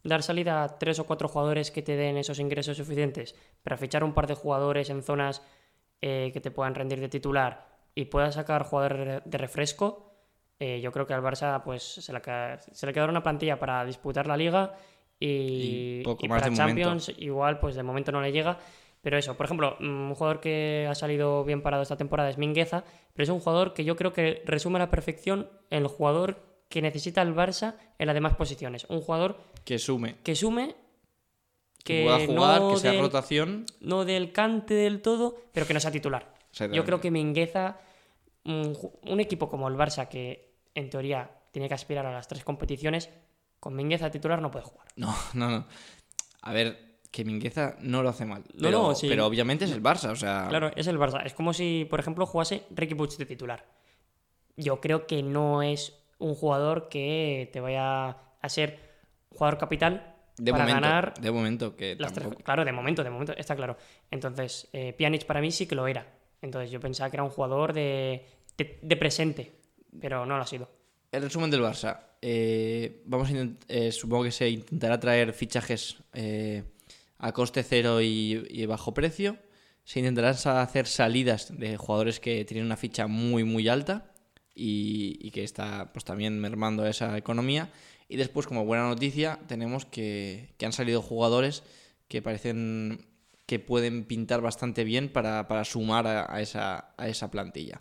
[0.03, 4.03] dar salida a tres o cuatro jugadores que te den esos ingresos suficientes para fichar
[4.03, 5.41] un par de jugadores en zonas
[6.01, 10.13] eh, que te puedan rendir de titular y pueda sacar jugadores de refresco,
[10.59, 12.21] eh, yo creo que al Barça pues se le,
[12.71, 14.75] se le quedará una plantilla para disputar la liga
[15.19, 16.81] y, Y poco y más para de momento.
[16.81, 18.59] Champions igual pues de momento no le llega.
[19.05, 22.39] Pero eso, por ejemplo, mm, un jugador que ha salido bien parado esta temporada es
[22.39, 22.83] Mingueza,
[23.13, 26.81] pero es un jugador que yo creo que resume a la perfección el jugador que
[26.81, 28.87] necesita el Barça en las demás posiciones.
[28.89, 30.15] Un jugador Que sume.
[30.23, 30.75] que sume,
[31.83, 33.65] Que, pueda jugar, no, que sea del, rotación.
[33.79, 36.33] no del cante del todo, pero que no sea titular.
[36.71, 37.77] Yo creo que Mingueza,
[38.43, 42.43] un, un equipo como el Barça, que en teoría tiene que aspirar a las tres
[42.43, 43.11] competiciones,
[43.59, 44.87] con Mingueza titular no puede jugar.
[44.95, 45.67] No, no, no.
[46.41, 48.43] A ver, que Mingueza no lo hace mal.
[48.59, 49.07] Pero, no, sí.
[49.07, 50.47] pero obviamente es el Barça, o sea.
[50.49, 51.25] Claro, es el Barça.
[51.25, 53.65] Es como si, por ejemplo, jugase Ricky Puig de titular.
[54.57, 58.09] Yo creo que no es un jugador que te vaya
[58.41, 58.79] a ser
[59.29, 62.23] jugador capital De para momento, ganar de momento, que las tres.
[62.25, 63.77] tampoco- Claro, de momento, de momento, está claro.
[64.11, 66.05] Entonces, eh, Pjanic para mí sí que lo era.
[66.41, 68.25] Entonces, yo pensaba que era un jugador de,
[68.57, 69.53] de, de presente,
[70.01, 70.69] pero no lo ha sido.
[71.13, 71.99] El resumen del Barça.
[72.21, 73.33] Eh, vamos a
[73.69, 76.63] eh, supongo que se intentará traer fichajes eh,
[77.17, 79.37] a coste cero y, y bajo precio.
[79.83, 84.11] Se intentarán hacer salidas de jugadores que tienen una ficha muy muy alta
[84.55, 87.71] y, y que está pues también mermando esa economía.
[88.07, 91.63] Y después, como buena noticia, tenemos que, que han salido jugadores
[92.07, 93.07] que parecen
[93.47, 97.79] que pueden pintar bastante bien para, para sumar a, a esa, a esa plantilla.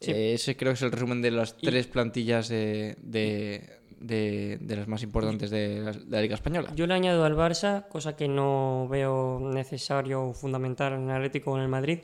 [0.00, 0.10] Sí.
[0.12, 4.58] Eh, ese creo que es el resumen de las Y- tres plantillas de, de, de-
[4.60, 6.70] de las más importantes de la, de la Liga Española.
[6.74, 11.52] Yo le añado al Barça, cosa que no veo necesario o fundamental en el Atlético
[11.52, 12.00] o en el Madrid,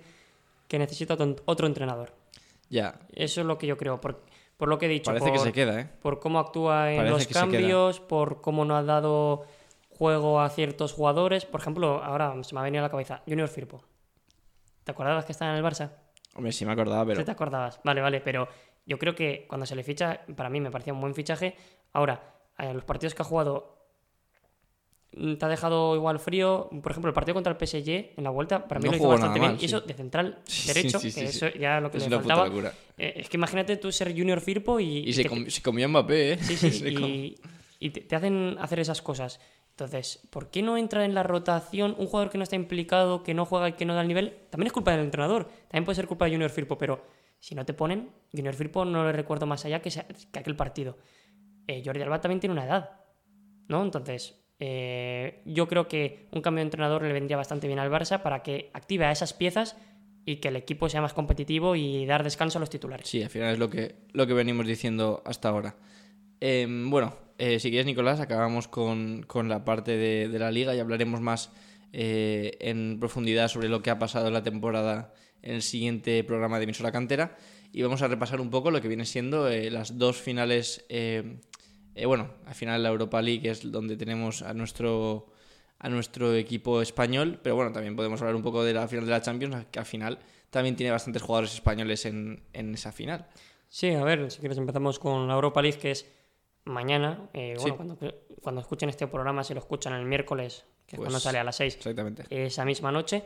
[0.68, 1.14] que necesita
[1.44, 2.14] otro- entrenador.
[2.70, 4.22] Ya, Eso es lo que yo creo, por,
[4.56, 5.10] por lo que he dicho.
[5.10, 5.88] parece que por- se queda, ¿eh?
[6.00, 9.44] por cómo actúa en Parece los que cambios, por cómo no ha dado
[9.90, 11.44] juego a ciertos jugadores.
[11.44, 13.84] Por ejemplo, ahora se me ha venido a la cabeza Junior Firpo.
[14.84, 15.90] ¿Te acordabas que estaba en el Barça?
[16.34, 17.78] Hombre, sí me acordaba, pero ¿Sí te acordabas?
[17.84, 18.48] Vale, vale, pero
[18.86, 21.54] yo creo que cuando se le ficha, para mí me parecía un buen fichaje.
[21.92, 23.76] Ahora, en los partidos que ha jugado,
[25.16, 26.68] mm, te ha dejado igual frío.
[26.82, 29.08] Por ejemplo, el partido contra el PSG en la vuelta, para mí No lo hizo
[29.08, 29.56] bastante bien.
[29.60, 31.36] y eso de central derecho, sí, sí, que sí.
[31.46, 32.50] eso ya lo que es le faltaba.
[32.98, 34.98] Eh, es que imagínate tú ser Junior Firpo y.
[35.08, 36.38] Y se, te- com- se comió Mbappé, ¿eh?
[36.38, 39.40] Sí, sí, y, y te, te hacen hacer esas cosas.
[39.70, 43.32] Entonces, ¿por qué no entra en la rotación un jugador que no está implicado, que
[43.32, 44.36] no juega y que no da el nivel?
[44.50, 47.02] También es culpa del entrenador, también puede ser culpa de Junior Firpo, pero
[47.40, 50.98] si no te ponen, Junior Firpo no le recuerdo más allá que, que aquel partido.
[51.66, 52.90] Eh, Jordi Alba también tiene una edad,
[53.68, 53.82] ¿no?
[53.82, 58.22] Entonces, eh, yo creo que un cambio de entrenador le vendría bastante bien al Barça
[58.22, 59.76] para que active a esas piezas
[60.24, 63.08] y que el equipo sea más competitivo y dar descanso a los titulares.
[63.08, 65.76] Sí, al final es lo que, lo que venimos diciendo hasta ahora.
[66.40, 70.80] Em, bueno, eh, si quieres, Nicolás, acabamos con, con la parte de, la liga y
[70.80, 71.52] hablaremos más
[71.94, 76.64] en profundidad sobre lo que ha pasado en la temporada en el siguiente programa de
[76.64, 77.36] emisora cantera.
[77.70, 80.86] Y vamos a repasar un poco lo que viene siendo las dos finales.
[81.94, 85.32] Eh, bueno, al final la Europa League es donde tenemos a nuestro
[85.78, 89.10] a nuestro equipo español, pero bueno, también podemos hablar un poco de la final de
[89.10, 93.26] la Champions, que al final también tiene bastantes jugadores españoles en, en esa final.
[93.68, 96.06] Sí, a ver, si quieres empezamos con la Europa League, que es
[96.64, 97.28] mañana.
[97.32, 97.98] Eh, bueno, cuando,
[98.40, 101.44] cuando, escuchen este programa, si lo escuchan el miércoles, que es cuando pues sale a
[101.44, 102.24] las 6, exactamente.
[102.28, 103.24] esa misma noche.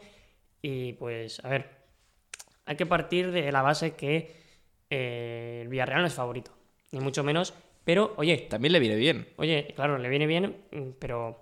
[0.63, 1.71] Y pues, a ver,
[2.65, 4.35] hay que partir de la base que
[4.89, 6.53] eh, el Villarreal no es favorito,
[6.93, 7.53] ni mucho menos.
[7.87, 8.49] Pero, oye.
[8.51, 9.29] También le viene bien.
[9.37, 10.57] Oye, claro, le viene bien,
[10.99, 11.39] pero.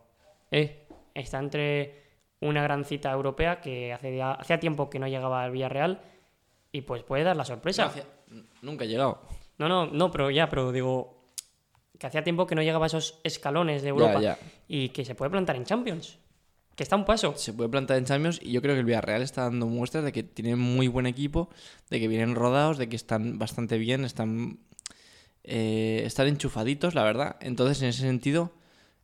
[0.50, 2.04] Eh, está entre
[2.40, 6.02] una gran cita europea que hace hacía tiempo que no llegaba al Villarreal
[6.70, 7.90] y pues puede dar la sorpresa.
[8.60, 9.22] nunca ha llegado.
[9.56, 11.32] No, no, no, pero ya, pero digo
[11.98, 14.36] que hacía tiempo que no llegaba a esos escalones de Europa
[14.68, 16.18] y que se puede plantar en Champions.
[16.76, 17.34] Que está un paso.
[17.36, 20.12] Se puede plantar en Champions y yo creo que el Villarreal está dando muestras de
[20.12, 21.48] que tiene muy buen equipo,
[21.88, 24.58] de que vienen rodados, de que están bastante bien, están,
[25.44, 27.36] eh, están enchufaditos, la verdad.
[27.40, 28.52] Entonces, en ese sentido,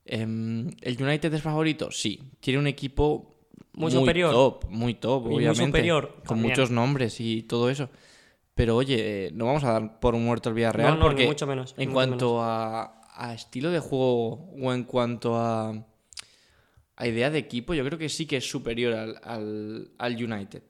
[0.04, 1.90] em, ¿el United es favorito?
[1.90, 2.20] Sí.
[2.40, 3.36] Tiene un equipo
[3.74, 4.32] muy, superior.
[4.32, 5.60] Top, muy top, obviamente.
[5.60, 6.16] Muy superior.
[6.26, 7.90] Con muchos nombres y todo eso.
[8.54, 10.98] Pero oye, eh, no vamos a dar por muerto el Villarreal.
[10.98, 11.74] No, porque mucho menos.
[11.78, 15.86] En cuanto A, a, estilo de juego o en cuanto a
[17.00, 20.62] a idea de equipo, yo creo que sí que es superior al, al, United.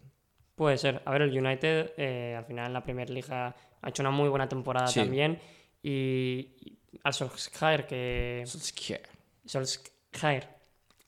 [0.55, 1.03] Puede ser.
[1.05, 4.29] A ver, el United eh, al final en la Premier Liga ha hecho una muy
[4.29, 5.41] buena temporada también.
[5.83, 6.49] Y,
[7.03, 8.43] al Solskjaer, que.
[8.47, 9.09] Solskjaer.
[9.45, 10.49] Solskjaer.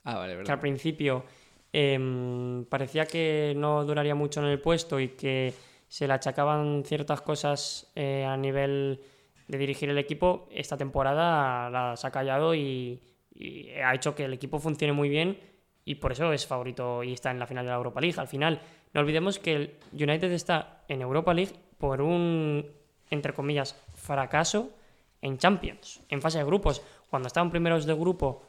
[0.04, 0.46] Ah, vale, verdad.
[0.46, 1.24] Que al principio
[1.72, 5.54] em, parecía que no duraría mucho en el puesto y que
[5.88, 9.00] se le achacaban ciertas cosas eh, a nivel
[9.48, 10.48] de dirigir el equipo.
[10.50, 13.00] Esta temporada las ha callado y
[13.34, 15.38] y ha hecho que el equipo funcione muy bien
[15.84, 18.18] y por eso es favorito y está en la final de la Europa League.
[18.18, 18.60] Al final,
[18.92, 22.66] no olvidemos que el United está en Europa League por un,
[23.10, 24.70] entre comillas, fracaso
[25.20, 26.82] en Champions, en fase de grupos.
[27.09, 28.42] Cuando estaban primeros de grupo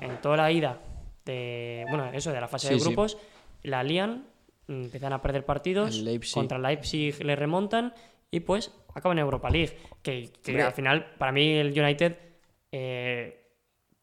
[0.00, 0.80] en toda la ida
[1.24, 3.18] de, bueno, eso, de la fase de grupos,
[3.62, 4.26] la lían,
[4.68, 7.92] empiezan a perder partidos, contra Leipzig le remontan
[8.30, 9.76] y pues acaban en Europa League.
[10.02, 10.30] Que,
[10.62, 12.16] al final, para mí, el United...
[12.70, 13.38] Eh,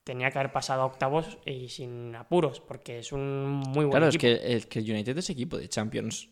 [0.09, 4.07] tenía que haber pasado a octavos y sin apuros, porque es un muy buen claro,
[4.07, 4.21] equipo.
[4.21, 6.29] Claro, es que, el United es equipo de Champions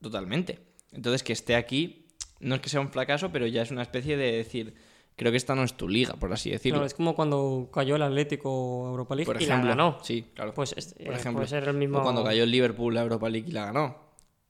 [0.00, 0.58] totalmente.
[0.90, 2.01] Entonces, que esté aquí,
[2.42, 4.74] no es que sea un fracaso, pero ya es una especie de decir,
[5.16, 6.76] creo que esta no es tu liga, por así decirlo.
[6.78, 9.98] Claro, es como cuando cayó el Atlético Europa League por ejemplo, y la ganó.
[10.02, 10.52] Sí, claro.
[10.54, 11.98] Pues por eh, ejemplo, puede ser el mismo...
[11.98, 13.96] O cuando cayó el Liverpool la Europa League y la ganó.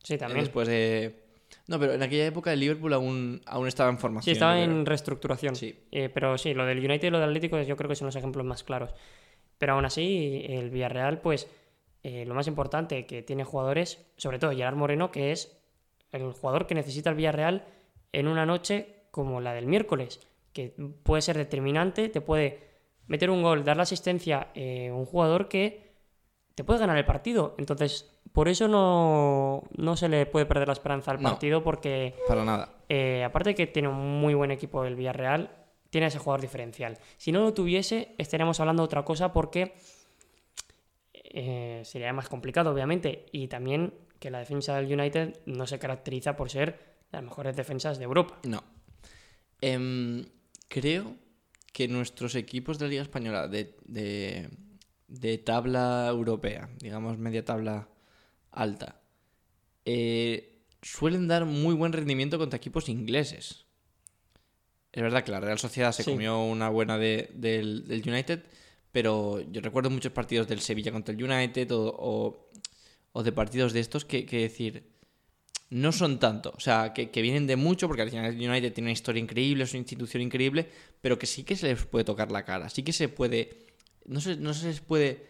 [0.03, 0.45] Sí, también.
[0.45, 1.23] Después de
[1.67, 4.25] no, pero en aquella época el Liverpool aún, aún estaba en formación.
[4.25, 5.55] Sí, estaba en reestructuración.
[5.55, 5.79] Sí.
[5.91, 8.17] Eh, pero sí, lo del United y lo del Atlético yo creo que son los
[8.17, 8.95] ejemplos más claros.
[9.59, 11.49] Pero aún así, el Villarreal, pues
[12.03, 15.57] eh, lo más importante que tiene jugadores, sobre todo Gerard Moreno, que es
[16.11, 17.65] el jugador que necesita el Villarreal
[18.13, 20.21] en una noche como la del miércoles,
[20.53, 22.71] que puede ser determinante, te puede
[23.07, 25.93] meter un gol, dar la asistencia, eh, un jugador que
[26.55, 27.55] te puede ganar el partido.
[27.59, 32.15] Entonces, por eso no, se le puede perder la esperanza al partido porque...
[32.27, 32.71] Para nada.
[32.89, 35.51] Eh, aparte de que tiene un muy buen equipo del Villarreal,
[35.91, 36.99] tiene ese jugador diferencial.
[37.19, 39.75] Si no lo tuviese, estaríamos hablando de otra cosa porque
[41.13, 43.27] eh, sería más complicado, obviamente.
[43.33, 47.99] Y también que la defensa del United no se caracteriza por ser las mejores defensas
[47.99, 48.41] de Europa.
[48.45, 48.65] No.
[49.61, 50.25] Em,
[50.69, 51.17] creo
[51.73, 53.77] que nuestros equipos de la Liga Española de,
[55.13, 57.89] de tabla europea, digamos media tabla
[58.51, 59.01] alta,
[59.85, 63.67] eh, suelen dar muy buen rendimiento contra equipos ingleses.
[64.93, 68.45] Es verdad que la Real Sociedad se comió una buena del, United,
[68.91, 72.51] pero yo recuerdo muchos partidos del Sevilla contra el United o,
[73.15, 74.93] de partidos de estos que, decir,
[75.73, 76.53] no son tanto.
[76.55, 79.79] O sea, que, vienen de mucho, porque el United tiene una historia increíble, es una
[79.79, 80.69] institución increíble,
[81.01, 83.67] pero que sí que se les puede tocar la cara, sí que se puede...
[84.05, 85.27] No se, no se les puede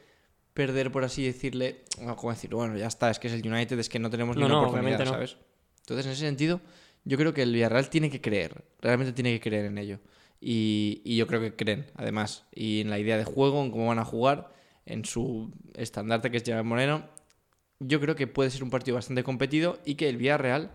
[0.52, 1.84] perder, por así decirle,
[2.16, 4.62] como decir, bueno, ya está, es que es el United, es que no tenemos ninguna
[4.62, 5.36] oportunidad, ¿sabes?
[5.80, 6.60] Entonces, en ese sentido,
[7.04, 10.00] yo creo que el Villarreal tiene que creer, realmente tiene que creer en ello.
[10.40, 14.00] Y, yo creo que creen, además, y en la idea de juego, en cómo van
[14.00, 14.52] a jugar,
[14.86, 17.08] en su estandarte que es Gerard Moreno,
[17.86, 20.70] yo creo que puede ser un partido bastante competido y que el Villarreal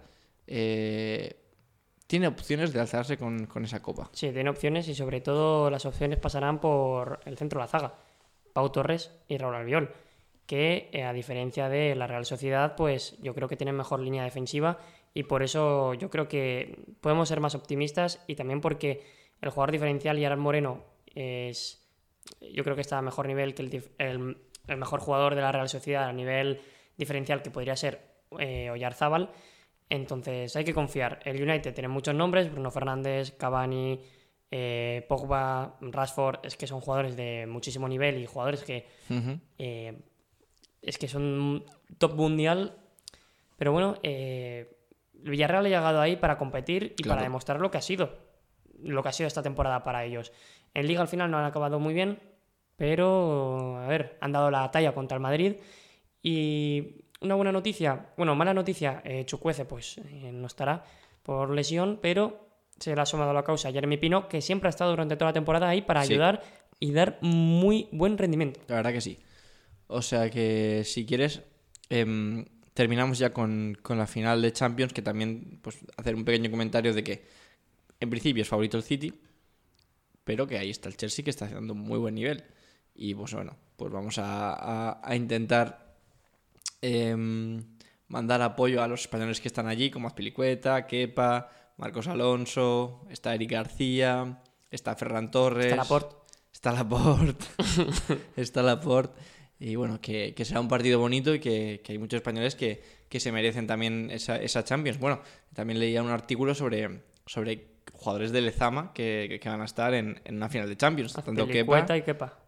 [0.47, 1.38] eh,
[2.08, 4.10] tiene opciones de alzarse con, con, esa copa.
[4.14, 7.93] Sí, tiene opciones y sobre todo las opciones pasarán por el centro de la zaga.
[8.53, 9.91] Pau Torres y Raúl Albiol,
[10.47, 14.24] que eh, a diferencia de la Real Sociedad, pues yo creo que tienen mejor línea
[14.24, 14.80] defensiva
[15.14, 19.03] y por eso yo creo que podemos ser más optimistas y también porque
[19.41, 20.84] el jugador diferencial Gerard Moreno
[21.14, 21.88] es
[22.41, 24.38] yo creo que está a mejor nivel que el,
[24.78, 26.62] mejor jugador de la Real Sociedad a nivel
[26.98, 28.02] diferencial que podría ser
[28.39, 29.30] eh, Oyarzábal.
[29.89, 31.20] Entonces hay que confiar.
[31.24, 34.02] El United tiene muchos nombres, Bruno Fernández, Cavani,
[34.52, 38.86] eh, Pogba, Rashford, es que son jugadores de muchísimo nivel y jugadores que
[39.58, 39.98] eh,
[40.82, 41.64] es que son
[41.98, 42.76] top mundial.
[43.58, 44.78] Pero bueno, eh,
[45.14, 47.16] Villarreal ha llegado ahí para competir y Claro.
[47.18, 48.18] para demostrar lo que ha sido.
[48.84, 50.32] Lo que ha sido esta temporada para ellos.
[50.74, 52.20] En Liga al final no han acabado muy bien,
[52.76, 55.56] pero a ver, han dado la talla contra el Madrid.
[56.32, 60.84] Y una buena noticia, bueno, mala noticia, eh, Chukwueze pues eh, no estará
[61.23, 64.71] por lesión, pero se le ha sumado a la causa Jeremy Pino, que siempre ha
[64.71, 66.13] estado durante toda la temporada ahí para Sí.
[66.13, 66.43] ayudar
[66.82, 68.59] y dar muy buen rendimiento.
[68.67, 69.17] La verdad que sí.
[69.88, 71.41] O sea que si quieres,
[71.89, 76.51] em, terminamos ya con, con la final de Champions, que también pues hacer un pequeño
[76.51, 77.25] comentario de que
[78.01, 79.13] en principio es favorito el City,
[80.25, 82.43] pero que ahí está el Chelsea que está haciendo un muy buen nivel.
[82.93, 85.86] Y pues bueno, pues vamos a, a- a intentar
[86.82, 87.63] em,
[88.07, 93.51] mandar apoyo a los españoles que están allí, como Azpilicueta, Kepa, Marcos Alonso, está Eric
[93.51, 95.65] García, está Ferran Torres.
[95.67, 96.15] Está Laporte.
[96.51, 97.45] Está Laporte.
[98.36, 99.19] está Laporte.
[99.59, 102.82] Y bueno, que, que será un partido bonito y que, que hay muchos españoles que,
[103.09, 104.99] que se merecen también esa, esa Champions.
[104.99, 105.21] Bueno,
[105.53, 110.21] también leía un artículo sobre, sobre jugadores de Lezama que, que van a estar en,
[110.25, 111.13] en una final de Champions.
[111.13, 111.97] Tanto Azpilicueta Kepa.
[111.97, 112.39] y Kepa.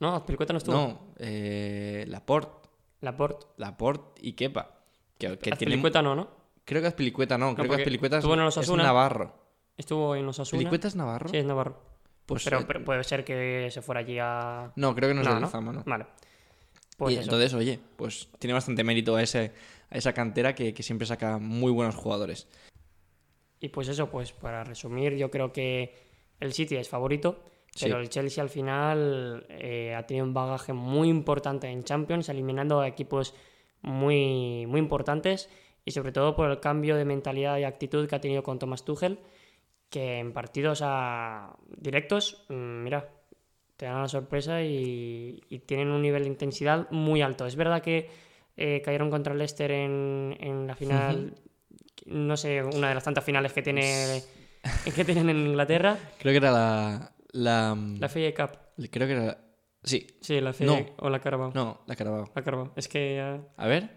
[0.00, 0.74] No, Azpilicueta no estuvo.
[0.74, 2.57] No, eh, Laporte.
[3.00, 3.46] Laporte.
[3.56, 4.80] Laporte y Kepa.
[5.18, 6.28] Que, que tienen- Azpilicueta no, ¿no?
[6.64, 8.76] creo que Azpilicueta no, creo que Azpilicueta es, estuvo en el es.
[8.76, 9.34] Navarro.
[9.76, 10.58] Estuvo en Osasuna.
[10.58, 11.28] ¿Azpilicueta es Navarro?
[11.28, 11.80] Sí, es Navarro.
[12.26, 14.70] Pues, pero, eh, pero puede ser que se fuera allí a...
[14.76, 15.72] no, creo que no es No, de ¿no?
[15.72, 15.82] ¿no?
[15.86, 16.06] Vale.
[16.98, 17.22] Pues y eso.
[17.24, 19.52] entonces, oye, pues tiene bastante mérito a, ese,
[19.88, 22.48] a esa cantera que, que siempre saca muy buenos jugadores.
[23.60, 25.96] Y pues eso, pues para resumir, yo creo que
[26.40, 27.42] el City es favorito,
[27.78, 27.86] Sí.
[27.86, 32.80] pero el Chelsea al final eh, ha tenido un bagaje muy importante en Champions, eliminando
[32.80, 33.34] a equipos
[33.82, 35.48] muy, muy importantes
[35.84, 38.84] y sobre todo por el cambio de mentalidad y actitud que ha tenido con Thomas
[38.84, 39.18] Tuchel,
[39.90, 43.08] que en partidos a- directos, mm, mira,
[43.76, 47.46] te dan la sorpresa y, y tienen un nivel de intensidad muy alto.
[47.46, 48.10] Es verdad que
[48.56, 51.34] eh, cayeron contra el Leicester en, en la final,
[52.06, 54.20] no sé, una de las tantas finales que tiene
[54.94, 57.12] que tienen en Inglaterra, Creo que era la.
[57.32, 58.58] La, la FA Cup.
[58.90, 59.38] Creo que era.
[59.82, 60.86] Sí, Sí, la No.
[60.98, 61.52] o la Carabao.
[61.54, 62.30] no, la Carabao.
[62.34, 62.72] La Carabao.
[62.76, 63.20] Es que
[63.56, 63.88] A ver.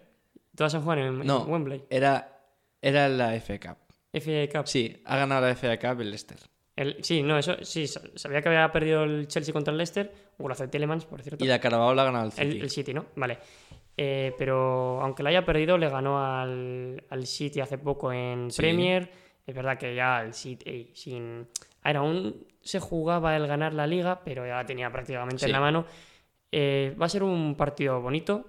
[0.56, 1.44] todas se juegan en, en No.
[1.46, 1.84] Wembley.
[1.90, 2.40] Era,
[2.82, 3.78] era la FA Cup.
[4.14, 4.68] FA Cup.
[4.68, 6.38] Sí, ha ganado la FA Cup el Leicester.
[6.76, 10.14] El- sí, no, eso sí, sa- sabía que había perdido el Chelsea contra el Leicester,
[10.38, 11.44] o hace Telemans, por cierto.
[11.44, 12.48] Y la Carabao la ha ganado el City.
[12.58, 13.06] El, el City, ¿no?
[13.16, 13.40] Vale.
[13.98, 18.62] Eh, pero aunque la haya perdido, le ganó al, al City hace poco en Sí.
[18.62, 19.12] Premier.
[19.46, 21.48] Es verdad que ya el City sin...
[21.84, 25.46] A ver, aún se jugaba el ganar la liga, pero ya la tenía prácticamente Sí.
[25.46, 25.86] en la mano.
[26.52, 28.46] Eh, va a ser un partido bonito.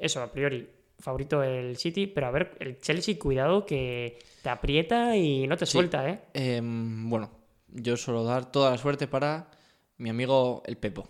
[0.00, 0.68] Eso, a priori,
[0.98, 5.66] favorito el City, pero a ver, el Chelsea, cuidado que te aprieta y no te
[5.66, 5.72] Sí.
[5.72, 6.20] suelta, ¿eh?
[6.34, 7.30] Em, bueno,
[7.68, 9.50] yo suelo dar toda la suerte para
[9.98, 11.06] mi amigo el Pepo.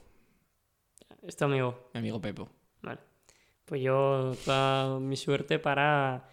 [1.23, 1.89] Esto, amigo.
[1.95, 2.49] Mi amigo Pepo.
[2.83, 3.01] Vale.
[3.65, 6.29] Pues yo toda mi suerte para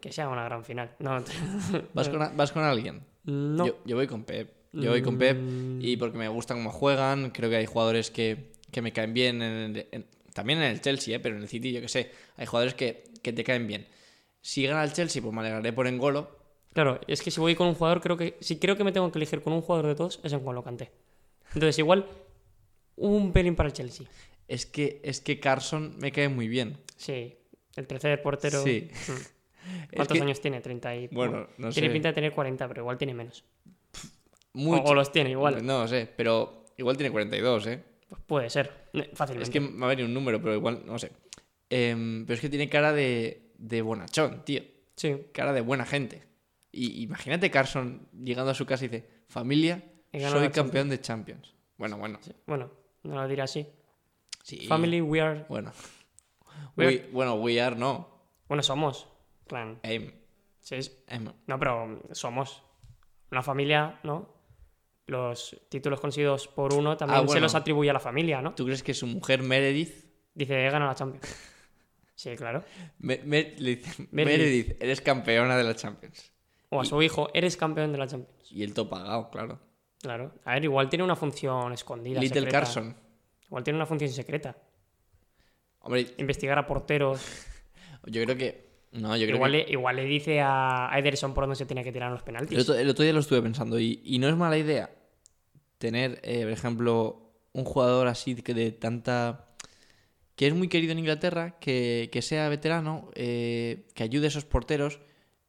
[0.00, 0.92] que sea una gran final.
[1.00, 1.18] No,
[1.94, 3.04] ¿Vas con, vas con alguien?
[3.24, 3.66] no.
[3.66, 4.50] Yo, yo voy con Pep.
[4.72, 7.30] Yo voy con Pep Mm, y porque me gusta cómo juegan.
[7.30, 9.42] Creo que hay jugadores que, que me caen bien.
[9.42, 11.20] en el- en- también en el Chelsea, ¿eh?
[11.20, 12.10] pero en el City, yo que sé.
[12.36, 13.86] Hay jugadores que, que te caen bien.
[14.40, 16.38] Si gana el Chelsea, pues me alegraré por Engolo.
[16.72, 19.12] Claro, es que si voy con un jugador, creo que si creo que me tengo
[19.12, 20.90] que elegir con un jugador de todos, es en Juan Canté.
[21.54, 22.06] Entonces, igual,
[22.96, 24.06] un pelín para el Chelsea.
[24.48, 26.78] Es que, es que Carson me cae muy bien.
[26.96, 27.34] Sí,
[27.76, 28.62] el tercer portero.
[28.62, 28.88] Sí.
[29.08, 29.12] Mm.
[29.62, 30.60] Es ¿Cuántos que- años tiene?
[30.60, 31.06] 30 y...
[31.08, 31.92] Bueno, no Tiene sé.
[31.92, 33.44] pinta de tener 40, pero igual tiene menos.
[34.54, 35.64] Mucho- O, o los tiene igual.
[35.64, 37.82] No lo sé, pero igual tiene 42, ¿eh?
[38.08, 39.44] Pues puede ser, fácilmente.
[39.44, 41.12] Es que me ha venido un número, pero igual, no sé.
[41.70, 44.62] Em, pero es que tiene cara de, de bonachón, tío.
[44.96, 46.22] Sí, Cara de buena gente.
[46.70, 49.82] Y imagínate Carson llegando a su casa y dice, familia,
[50.30, 51.54] soy campeón de Champions.
[51.78, 52.18] Bueno, bueno.
[52.22, 52.32] sí.
[52.46, 52.70] Bueno,
[53.04, 53.66] no lo diré así.
[54.42, 54.66] Sí.
[54.66, 55.46] Family, we are...
[55.48, 55.72] Bueno.
[56.76, 58.08] We We- bueno, we are no.
[58.48, 59.08] Bueno, somos.
[59.46, 59.78] Clan.
[59.82, 60.12] Em,
[60.60, 61.24] Sí, es- em.
[61.46, 62.62] No, pero somos
[63.30, 64.31] una familia, ¿no?
[65.06, 68.54] Los títulos conseguidos por uno también Ah, se los atribuye a la familia, ¿no?
[68.54, 71.36] ¿Tú crees que su mujer Meredith, Dice, he ganado la Champions.
[72.14, 72.62] Sí, claro.
[72.98, 73.86] Me- Me- Meredith.
[74.12, 76.32] Meredith, eres campeona de la Champions?
[76.70, 78.50] O a su hijo, eres campeón de la Champions.
[78.50, 79.58] Y el todo pagado, claro.
[80.00, 80.32] Claro.
[80.44, 82.20] A ver, igual tiene una función escondida.
[82.20, 82.58] Little secreta.
[82.60, 82.96] Carson.
[83.46, 84.56] Igual tiene una función secreta.
[85.80, 87.20] Hombre, Investigar a porteros.
[88.06, 88.71] yo creo que...
[88.92, 89.58] No, yo creo Igual que...
[89.58, 92.58] le, igual le dice a Ederson por dónde se tiene que tirar los El penaltis.
[92.60, 94.90] otro, el otro día lo estuve pensando y, y no es mala idea
[95.78, 99.46] tener, eh, por ejemplo, un jugador así que de tanta...
[100.36, 104.44] que es muy querido en Inglaterra, que, que sea veterano, eh, que ayude a esos
[104.44, 105.00] porteros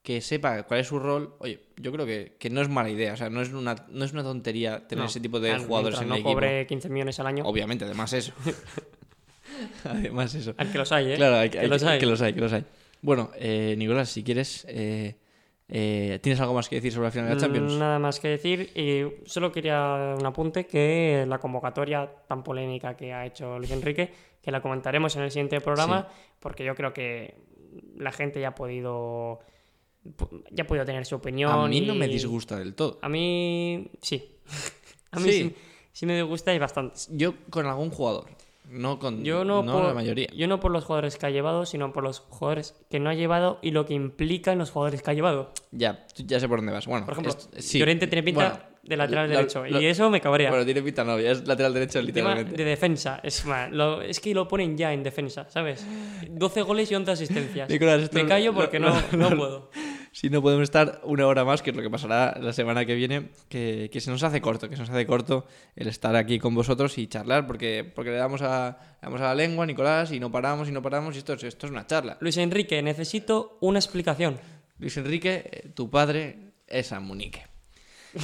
[0.04, 3.14] que sepa cuál es su rol, oye, yo creo que, que no es mala idea.
[3.14, 5.66] O sea, no es una, no es una tontería tener No, ese tipo de al-
[5.66, 6.34] jugadores en no el equipo.
[6.34, 7.46] cobre 15 millones al año.
[7.46, 8.34] Obviamente, además eso.
[9.86, 10.54] además eso.
[10.58, 11.16] Al que los hay, ¿eh?
[11.16, 12.00] Claro, hay, que hay- los hay.
[12.00, 12.66] que los hay, que los hay.
[13.04, 15.18] Bueno, eh, Nicolás, si quieres, eh,
[15.68, 17.74] eh, ¿tienes algo más que decir sobre la final de la Champions?
[17.74, 18.72] Mm, Nada más que decir.
[18.76, 24.12] Y solo quería un apunte que la convocatoria tan polémica que ha hecho Luis Enrique,
[24.42, 26.08] que la comentaremos en el siguiente programa,
[26.40, 27.36] porque yo creo que
[27.98, 29.40] la gente ya ha podido
[30.52, 31.52] ya ha podido tener su opinión.
[31.52, 33.00] A mí no me disgusta del todo.
[33.02, 34.38] A mí sí.
[35.12, 35.44] A mí Sí.
[35.44, 35.56] sí,
[35.92, 36.96] sí me disgusta y bastante.
[37.12, 38.26] Yo con algún jugador,
[38.74, 40.28] no con Yo no, no por, la mayoría.
[40.36, 43.14] Yo no por los jugadores que ha llevado, sino por los jugadores que no ha
[43.14, 45.54] llevado y lo que implica en los jugadores que ha llevado.
[45.72, 46.88] Ya, ya sé por dónde vas.
[46.88, 47.80] Bueno, Por ejemplo, esto- sí.
[47.80, 50.50] Llorente tiene pinta Bueno, de lateral derecho y eso me cabrea.
[50.50, 52.56] Bueno, tiene pinta no, ya es lateral derecho literalmente.
[52.58, 55.86] de defensa, es más, lo- es que lo ponen ya en defensa, ¿sabes?
[56.30, 57.70] 12 goles y 11 asistencias.
[57.70, 59.70] Nicolás, me callo porque no, no puedo.
[60.16, 62.94] Si no podemos estar una hora más, que es lo que pasará la semana que
[62.94, 65.46] viene, que, que se nos hace corto, que se nos hace corto
[65.76, 69.24] el estar aquí con vosotros y charlar, porque, porque le, damos a, le damos a
[69.26, 71.88] la lengua, Nicolás, y no paramos y no paramos, y esto, es- esto es una
[71.88, 72.18] charla.
[72.22, 74.38] Luis Enrique, necesito una explicación.
[74.78, 76.38] Luis Enrique, eh, tu padre
[76.68, 77.44] es Amunique.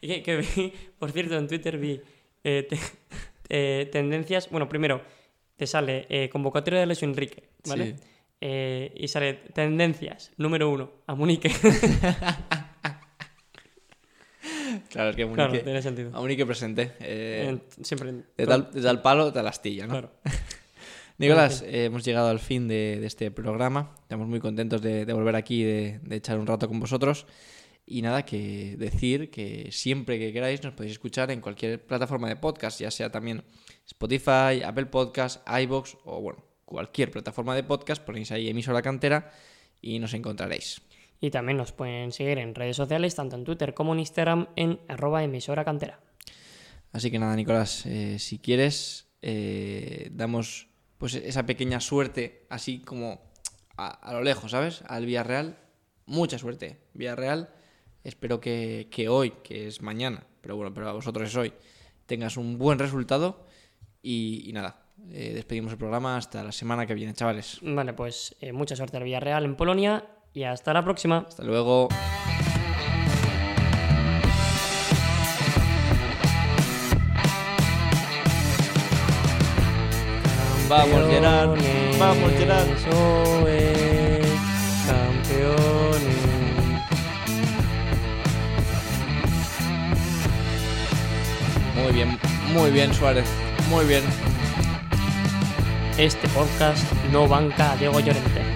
[0.00, 2.00] Que, que vi, por cierto, en Twitter vi
[2.42, 2.78] eh, te-
[3.50, 4.48] eh, tendencias.
[4.48, 5.02] Bueno, primero,
[5.56, 7.96] te sale eh, convocatoria de Luis Enrique, ¿vale?
[7.98, 8.04] Sí.
[8.40, 11.50] Eh, y sale tendencias, número uno, a Munique.
[14.88, 16.10] Claro, es que claro, Amunique, tiene sentido.
[16.16, 16.92] Amunique presente.
[17.00, 18.08] eh, En- siempre.
[18.10, 19.92] en- de, tal, de tal palo, tal astilla, ¿no?
[19.92, 20.12] Claro.
[21.18, 23.94] Nicolás, eh, hemos llegado al fin de, de este programa.
[24.02, 27.26] Estamos muy contentos de, de volver aquí, de, de echar un rato con vosotros.
[27.84, 32.36] Y nada, que decir que siempre que queráis nos podéis escuchar en cualquier plataforma de
[32.36, 33.42] podcast, ya sea también
[33.86, 38.02] Spotify, Apple Podcast, iBox o bueno, cualquier plataforma de podcast.
[38.02, 39.32] Ponéis ahí emisora cantera
[39.82, 40.80] y nos encontraréis.
[41.20, 44.80] Y también nos pueden seguir en redes sociales, tanto en Twitter como en Instagram, en
[44.88, 46.00] arroba emisora cantera.
[46.92, 53.20] Así que nada, Nicolás, eh, si quieres, eh, damos pues esa pequeña suerte, así como
[53.76, 54.82] a, a lo lejos, ¿sabes?
[54.86, 55.58] Al Villarreal.
[56.06, 56.78] Mucha suerte.
[56.94, 57.50] Villarreal,
[58.04, 61.52] espero que, que hoy, que es mañana, pero bueno, pero a vosotros es hoy,
[62.06, 63.46] tengas un buen resultado.
[64.02, 67.58] Y, y nada, eh, despedimos el programa hasta la semana que viene, chavales.
[67.62, 71.24] Vale, pues eh, mucha suerte al Villarreal en Polonia y hasta la próxima.
[71.28, 71.88] Hasta luego.
[80.68, 81.58] Vamos, Gerard.
[81.98, 82.68] Vamos, Gerard.
[82.78, 84.22] Soy
[84.86, 86.20] campeones.
[91.74, 92.18] Muy bien,
[92.52, 93.26] muy bien, Suárez.
[93.68, 94.04] Muy bien.
[96.00, 98.49] Este podcast no banca a Diego Llorente.